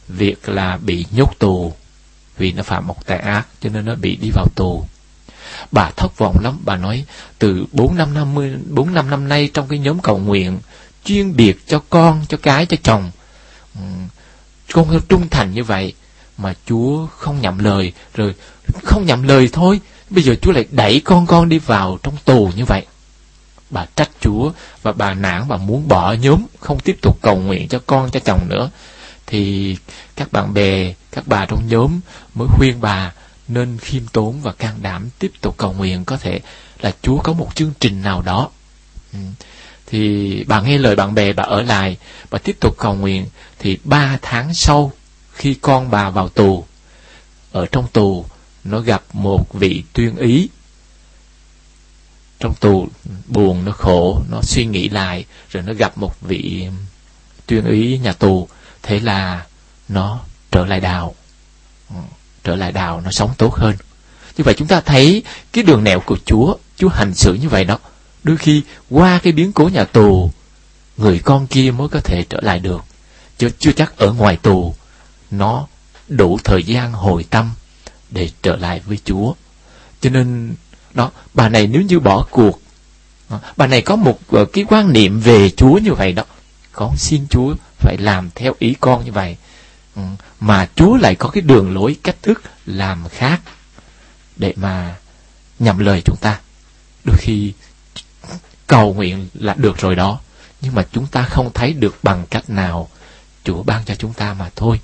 việc 0.09 0.48
là 0.48 0.77
bị 0.77 1.07
nhốt 1.11 1.38
tù. 1.38 1.72
Vì 2.38 2.53
nó 2.53 2.62
phạm 2.62 2.87
một 2.87 3.07
tội 3.07 3.18
ác 3.18 3.46
cho 3.61 3.70
nên 3.70 3.85
nó 3.85 3.94
bị 3.94 4.16
đi 4.16 4.31
vào 4.31 4.46
tù. 4.55 4.85
Bà 5.72 5.90
thất 5.90 6.18
vọng 6.18 6.37
lắm, 6.42 6.59
bà 6.64 6.77
nói 6.77 7.05
từ 7.38 7.64
4 7.72 7.96
năm 7.96 8.14
50, 8.14 8.55
4 8.70 8.94
năm 8.94 9.11
năm 9.11 9.29
nay 9.29 9.51
trong 9.55 9.68
cái 9.68 9.79
nhóm 9.79 10.01
cầu 10.01 10.18
nguyện 10.18 10.59
chuyên 11.05 11.37
biệt 11.37 11.66
cho 11.66 11.83
con, 11.90 12.24
cho 12.29 12.38
cái, 12.42 12.66
cho 12.66 12.77
chồng. 12.83 13.11
Ừ, 13.74 13.81
con 14.72 15.01
trung 15.09 15.29
thành 15.29 15.53
như 15.53 15.64
vậy 15.64 15.94
mà 16.38 16.55
Chúa 16.66 17.07
không 17.07 17.40
nhậm 17.40 17.59
lời 17.59 17.92
rồi 18.14 18.35
không 18.85 19.07
nhậm 19.07 19.22
lời 19.22 19.48
thôi 19.53 19.81
bây 20.10 20.24
giờ 20.24 20.34
Chúa 20.42 20.52
lại 20.52 20.66
đẩy 20.70 21.00
con 21.04 21.26
con 21.26 21.48
đi 21.48 21.58
vào 21.58 21.98
trong 22.02 22.14
tù 22.24 22.50
như 22.56 22.64
vậy 22.64 22.86
bà 23.70 23.86
trách 23.96 24.10
Chúa 24.20 24.52
và 24.82 24.92
bà 24.92 25.14
nản 25.14 25.48
bà 25.48 25.56
muốn 25.56 25.88
bỏ 25.88 26.12
nhóm 26.12 26.42
không 26.60 26.80
tiếp 26.80 26.96
tục 27.02 27.18
cầu 27.22 27.36
nguyện 27.36 27.68
cho 27.68 27.80
con 27.86 28.10
cho 28.10 28.20
chồng 28.20 28.40
nữa 28.48 28.70
thì 29.26 29.76
các 30.16 30.32
bạn 30.32 30.54
bè 30.54 30.94
các 31.12 31.24
bà 31.26 31.46
trong 31.46 31.68
nhóm 31.68 32.00
mới 32.34 32.48
khuyên 32.50 32.80
bà 32.80 33.12
nên 33.48 33.78
khiêm 33.78 34.02
tốn 34.12 34.40
và 34.42 34.52
can 34.52 34.74
đảm 34.82 35.08
tiếp 35.18 35.32
tục 35.40 35.54
cầu 35.56 35.72
nguyện 35.72 36.04
có 36.04 36.16
thể 36.16 36.40
là 36.80 36.92
Chúa 37.02 37.18
có 37.18 37.32
một 37.32 37.54
chương 37.54 37.72
trình 37.80 38.02
nào 38.02 38.22
đó. 38.22 38.48
Ừ. 39.12 39.18
Thì 39.86 40.44
bà 40.48 40.60
nghe 40.60 40.78
lời 40.78 40.96
bạn 40.96 41.14
bè 41.14 41.32
bà 41.32 41.42
ở 41.42 41.62
lại, 41.62 41.96
bà 42.30 42.38
tiếp 42.38 42.56
tục 42.60 42.74
cầu 42.78 42.94
nguyện 42.94 43.26
thì 43.58 43.78
ba 43.84 44.18
tháng 44.22 44.54
sau 44.54 44.92
khi 45.32 45.54
con 45.54 45.90
bà 45.90 46.10
vào 46.10 46.28
tù, 46.28 46.64
ở 47.52 47.66
trong 47.72 47.86
tù 47.92 48.24
nó 48.70 48.81
gặp 48.81 49.02
một 49.12 49.54
vị 49.54 49.83
tuyên 49.92 50.16
ý 50.16 50.48
trong 52.40 52.54
tù 52.54 52.88
buồn 53.26 53.64
nó 53.64 53.72
khổ 53.72 54.22
nó 54.31 54.42
suy 54.42 54.66
nghĩ 54.66 54.88
lại 54.88 55.24
rồi 55.50 55.62
nó 55.62 55.72
gặp 55.72 55.98
một 55.98 56.20
vị 56.20 56.68
tuyên 57.46 57.64
ý 57.64 57.98
nhà 57.98 58.12
tù 58.12 58.48
thế 58.83 59.00
là 59.00 59.46
nó 59.88 60.20
trở 60.50 60.66
lại 60.66 60.81
đào 60.81 61.14
ừ, 61.90 61.96
trở 62.48 62.57
lại 62.57 62.72
đào 62.72 63.00
nó 63.00 63.11
sống 63.11 63.31
tốt 63.38 63.54
hơn. 63.54 63.74
Như 64.37 64.44
vậy 64.44 64.54
chúng 64.59 64.68
ta 64.68 64.81
thấy 64.81 65.22
cái 65.52 65.64
đường 65.64 65.85
nẻo 65.85 66.00
của 66.00 66.16
Chúa, 66.24 66.57
Chúa 66.76 66.88
hành 66.88 67.14
xử 67.14 67.35
như 67.35 67.48
vậy 67.48 67.64
đó. 67.64 67.78
Đôi 68.24 68.37
khi 68.37 68.62
qua 68.90 69.20
cái 69.22 69.33
biến 69.33 69.52
cố 69.52 69.68
nhà 69.68 69.85
tù, 69.85 70.31
người 70.96 71.18
con 71.18 71.46
kia 71.46 71.70
mới 71.70 71.88
có 71.88 72.00
thể 72.00 72.24
trở 72.28 72.40
lại 72.42 72.59
được. 72.59 72.85
Chứ 73.38 73.50
chưa 73.59 73.72
chắc 73.72 73.96
ở 73.96 74.12
ngoài 74.12 74.37
tù, 74.37 74.74
nó 75.31 75.66
đủ 76.09 76.38
thời 76.44 76.62
gian 76.62 76.92
hồi 76.92 77.24
tâm 77.31 77.50
để 78.10 78.30
trở 78.42 78.56
lại 78.56 78.80
với 78.86 78.98
Chúa. 79.04 79.34
Cho 80.00 80.10
nên, 80.10 80.54
đó, 80.94 81.10
bà 81.34 81.48
này 81.48 81.66
nếu 81.66 81.82
như 81.82 82.00
bỏ 82.00 82.26
cuộc, 82.30 82.60
bà 83.56 83.66
này 83.66 83.82
có 83.82 83.96
một 83.96 84.18
ờ, 84.28 84.44
cái 84.44 84.64
quan 84.68 84.92
niệm 84.92 85.20
về 85.20 85.50
Chúa 85.50 85.78
như 85.78 85.92
vậy 85.92 86.12
đó. 86.12 86.24
Con 86.72 86.96
xin 86.96 87.26
Chúa 87.30 87.54
phải 87.78 87.96
làm 87.98 88.30
theo 88.34 88.54
ý 88.58 88.76
con 88.80 89.04
như 89.04 89.12
vậy 89.12 89.36
Ừ. 89.96 90.02
mà 90.40 90.68
Chúa 90.76 90.96
lại 90.96 91.14
có 91.14 91.28
cái 91.28 91.40
đường 91.42 91.74
lối 91.74 91.96
cách 92.02 92.16
thức 92.22 92.42
làm 92.66 93.08
khác 93.08 93.40
để 94.36 94.52
mà 94.56 94.96
nhầm 95.58 95.78
lời 95.78 96.02
chúng 96.04 96.16
ta. 96.16 96.40
Đôi 97.04 97.16
khi 97.18 97.52
cầu 98.66 98.94
nguyện 98.94 99.28
là 99.34 99.54
được 99.54 99.78
rồi 99.78 99.96
đó, 99.96 100.20
nhưng 100.60 100.74
mà 100.74 100.86
chúng 100.92 101.06
ta 101.06 101.22
không 101.22 101.50
thấy 101.54 101.72
được 101.72 101.98
bằng 102.02 102.26
cách 102.30 102.50
nào 102.50 102.88
Chúa 103.44 103.62
ban 103.62 103.84
cho 103.84 103.94
chúng 103.94 104.12
ta 104.12 104.34
mà 104.34 104.50
thôi 104.56 104.80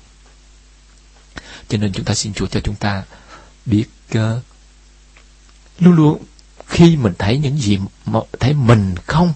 cho 1.69 1.79
nên 1.79 1.93
chúng 1.93 2.05
ta 2.05 2.15
xin 2.15 2.35
Chúa 2.35 2.47
cho 2.47 2.61
chúng 2.61 2.75
ta 2.75 3.03
biết 3.67 3.87
uh, 4.19 4.23
luôn 5.79 5.95
luôn 5.95 6.23
khi 6.67 6.97
mình 6.97 7.13
thấy 7.19 7.39
những 7.39 7.59
gì 7.59 7.79
mà 8.07 8.21
thấy 8.41 8.55
mình 8.55 8.95
không 9.07 9.33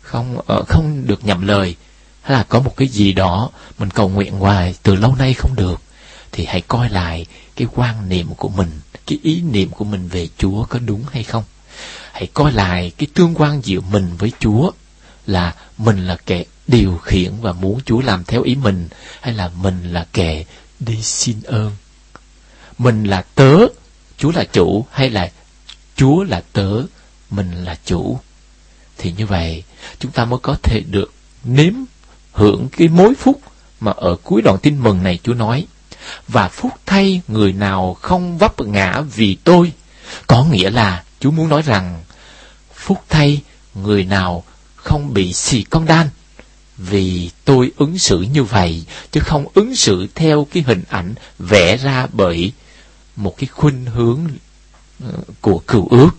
không 0.00 0.38
uh, 0.38 0.68
không 0.68 1.06
được 1.06 1.24
nhầm 1.24 1.46
lời 1.46 1.76
hay 2.22 2.36
là 2.36 2.42
có 2.42 2.60
một 2.60 2.76
cái 2.76 2.88
gì 2.88 3.12
đó 3.12 3.50
mình 3.78 3.90
cầu 3.90 4.08
nguyện 4.08 4.32
hoài 4.32 4.74
từ 4.82 4.94
lâu 4.94 5.14
nay 5.14 5.34
không 5.34 5.54
được 5.56 5.82
thì 6.32 6.44
hãy 6.44 6.60
coi 6.60 6.90
lại 6.90 7.26
cái 7.56 7.68
quan 7.74 8.08
niệm 8.08 8.26
của 8.36 8.48
mình 8.48 8.70
cái 9.06 9.18
ý 9.22 9.40
niệm 9.40 9.70
của 9.70 9.84
mình 9.84 10.08
về 10.08 10.28
Chúa 10.38 10.64
có 10.64 10.78
đúng 10.78 11.04
hay 11.12 11.24
không. 11.24 11.44
Hãy 12.12 12.26
coi 12.34 12.52
lại 12.52 12.92
cái 12.98 13.06
tương 13.14 13.34
quan 13.34 13.60
giữa 13.64 13.80
mình 13.80 14.16
với 14.18 14.32
Chúa 14.40 14.70
là 15.26 15.54
mình 15.78 16.06
là 16.06 16.16
kẻ 16.26 16.44
điều 16.66 16.96
khiển 16.96 17.32
và 17.40 17.52
muốn 17.52 17.80
Chúa 17.84 18.00
làm 18.00 18.24
theo 18.24 18.42
ý 18.42 18.54
mình 18.54 18.88
hay 19.20 19.34
là 19.34 19.50
mình 19.62 19.92
là 19.92 20.06
kẻ 20.12 20.44
đi 20.80 21.02
xin 21.02 21.42
ơn. 21.42 21.72
Mình 22.78 23.04
là 23.04 23.22
tớ, 23.34 23.56
Chúa 24.18 24.32
là 24.32 24.44
chủ, 24.52 24.86
hay 24.92 25.10
là 25.10 25.30
Chúa 25.96 26.24
là 26.24 26.42
tớ, 26.52 26.82
mình 27.30 27.64
là 27.64 27.78
chủ. 27.84 28.18
Thì 28.98 29.12
như 29.12 29.26
vậy, 29.26 29.64
chúng 29.98 30.12
ta 30.12 30.24
mới 30.24 30.38
có 30.42 30.56
thể 30.62 30.80
được 30.80 31.12
nếm 31.44 31.72
hưởng 32.32 32.68
cái 32.76 32.88
mối 32.88 33.14
phúc 33.18 33.40
mà 33.80 33.92
ở 33.96 34.16
cuối 34.22 34.42
đoạn 34.42 34.58
tin 34.62 34.78
mừng 34.78 35.02
này 35.02 35.18
Chúa 35.22 35.34
nói. 35.34 35.66
Và 36.28 36.48
phúc 36.48 36.72
thay 36.86 37.20
người 37.28 37.52
nào 37.52 37.94
không 37.94 38.38
vấp 38.38 38.60
ngã 38.60 39.00
vì 39.00 39.36
tôi, 39.44 39.72
có 40.26 40.44
nghĩa 40.44 40.70
là 40.70 41.04
Chúa 41.20 41.30
muốn 41.30 41.48
nói 41.48 41.62
rằng, 41.62 42.02
phúc 42.74 42.98
thay 43.08 43.40
người 43.74 44.04
nào 44.04 44.44
không 44.76 45.14
bị 45.14 45.32
xì 45.32 45.62
con 45.62 45.86
đan 45.86 46.08
vì 46.78 47.30
tôi 47.44 47.72
ứng 47.76 47.98
xử 47.98 48.20
như 48.20 48.44
vậy 48.44 48.84
chứ 49.12 49.20
không 49.20 49.46
ứng 49.54 49.76
xử 49.76 50.06
theo 50.14 50.46
cái 50.52 50.62
hình 50.62 50.84
ảnh 50.88 51.14
vẽ 51.38 51.76
ra 51.76 52.06
bởi 52.12 52.52
một 53.16 53.34
cái 53.38 53.46
khuynh 53.46 53.86
hướng 53.86 54.28
ờ, 55.04 55.12
của 55.40 55.58
cựu 55.66 55.88
ước. 55.90 56.10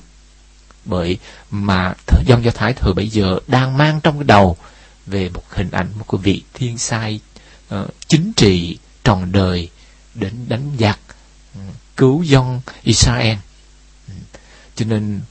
Bởi 0.86 1.18
mà 1.52 1.94
dân 2.26 2.44
do 2.44 2.52
thái 2.52 2.74
thời 2.74 2.94
bây 2.94 3.10
giờ 3.10 3.40
đang 3.48 3.78
mang 3.78 4.00
trong 4.04 4.18
cái 4.18 4.24
đầu 4.24 4.58
về 5.06 5.30
một 5.30 5.44
hình 5.50 5.72
ảnh 5.72 5.88
một 6.00 6.06
cái 6.12 6.20
vị 6.24 6.44
thiên 6.54 6.78
sai 6.78 7.20
uh, 7.76 7.90
chính 8.08 8.34
trị 8.34 8.78
tròn 9.04 9.32
đời 9.32 9.70
đến 10.16 10.34
đánh 10.48 10.72
giặc 10.80 11.00
ừ, 11.56 11.60
cứu 11.98 12.24
dân 12.24 12.62
Israel. 12.84 13.38
Ừ. 14.08 14.14
Cho 14.76 14.86
nên 14.86 15.22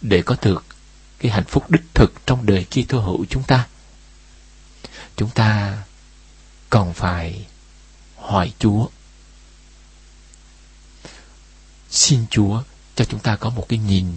để 0.00 0.22
có 0.22 0.36
được 0.42 0.64
cái 1.18 1.32
hạnh 1.32 1.44
phúc 1.44 1.70
đích 1.70 1.94
thực 1.94 2.26
trong 2.26 2.46
đời 2.46 2.66
Kitô 2.70 3.00
hữu 3.00 3.24
chúng 3.30 3.42
ta 3.42 3.66
chúng 5.18 5.30
ta 5.30 5.78
còn 6.70 6.94
phải 6.94 7.46
hỏi 8.16 8.52
Chúa 8.58 8.86
xin 11.90 12.26
Chúa 12.30 12.62
cho 12.96 13.04
chúng 13.04 13.20
ta 13.20 13.36
có 13.36 13.50
một 13.50 13.66
cái 13.68 13.78
nhìn 13.78 14.16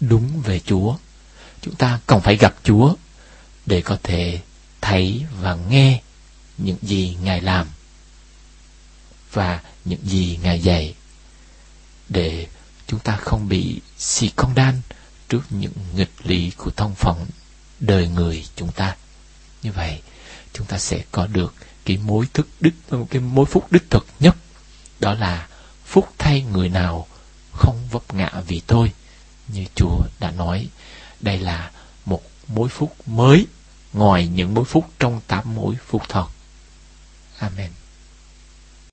đúng 0.00 0.42
về 0.44 0.60
Chúa 0.60 0.96
chúng 1.62 1.74
ta 1.74 2.00
còn 2.06 2.20
phải 2.20 2.36
gặp 2.36 2.54
Chúa 2.64 2.94
để 3.66 3.80
có 3.80 3.98
thể 4.02 4.40
thấy 4.80 5.24
và 5.40 5.54
nghe 5.54 6.02
những 6.58 6.78
gì 6.82 7.16
Ngài 7.22 7.40
làm 7.40 7.66
và 9.32 9.60
những 9.84 10.00
gì 10.04 10.38
Ngài 10.42 10.60
dạy 10.60 10.94
để 12.08 12.46
chúng 12.86 13.00
ta 13.00 13.16
không 13.16 13.48
bị 13.48 13.80
xì 13.98 14.30
con 14.36 14.54
đan 14.54 14.80
trước 15.28 15.42
những 15.50 15.72
nghịch 15.94 16.12
lý 16.24 16.50
của 16.56 16.70
thông 16.70 16.94
phận 16.94 17.26
đời 17.80 18.08
người 18.08 18.44
chúng 18.56 18.72
ta. 18.72 18.96
Như 19.62 19.72
vậy, 19.72 20.00
chúng 20.52 20.66
ta 20.66 20.78
sẽ 20.78 21.04
có 21.12 21.26
được 21.26 21.54
cái 21.84 21.96
mối 21.96 22.26
thức 22.34 22.48
đích, 22.60 22.74
cái 23.10 23.22
mối 23.22 23.46
phúc 23.46 23.66
đích 23.70 23.90
thực 23.90 24.06
nhất 24.20 24.36
đó 25.00 25.14
là 25.14 25.48
phúc 25.84 26.08
thay 26.18 26.42
người 26.42 26.68
nào 26.68 27.06
không 27.52 27.88
vấp 27.90 28.14
ngã 28.14 28.30
vì 28.46 28.60
tôi 28.66 28.92
như 29.48 29.64
Chúa 29.74 29.98
đã 30.20 30.30
nói, 30.30 30.68
đây 31.20 31.38
là 31.38 31.70
một 32.04 32.22
mối 32.48 32.68
phúc 32.68 32.94
mới, 33.06 33.46
ngoài 33.92 34.28
những 34.28 34.54
mối 34.54 34.64
phúc 34.64 34.90
trong 34.98 35.20
tám 35.26 35.54
mối 35.54 35.74
phúc 35.86 36.02
thật. 36.08 36.26
Amen. 37.38 37.70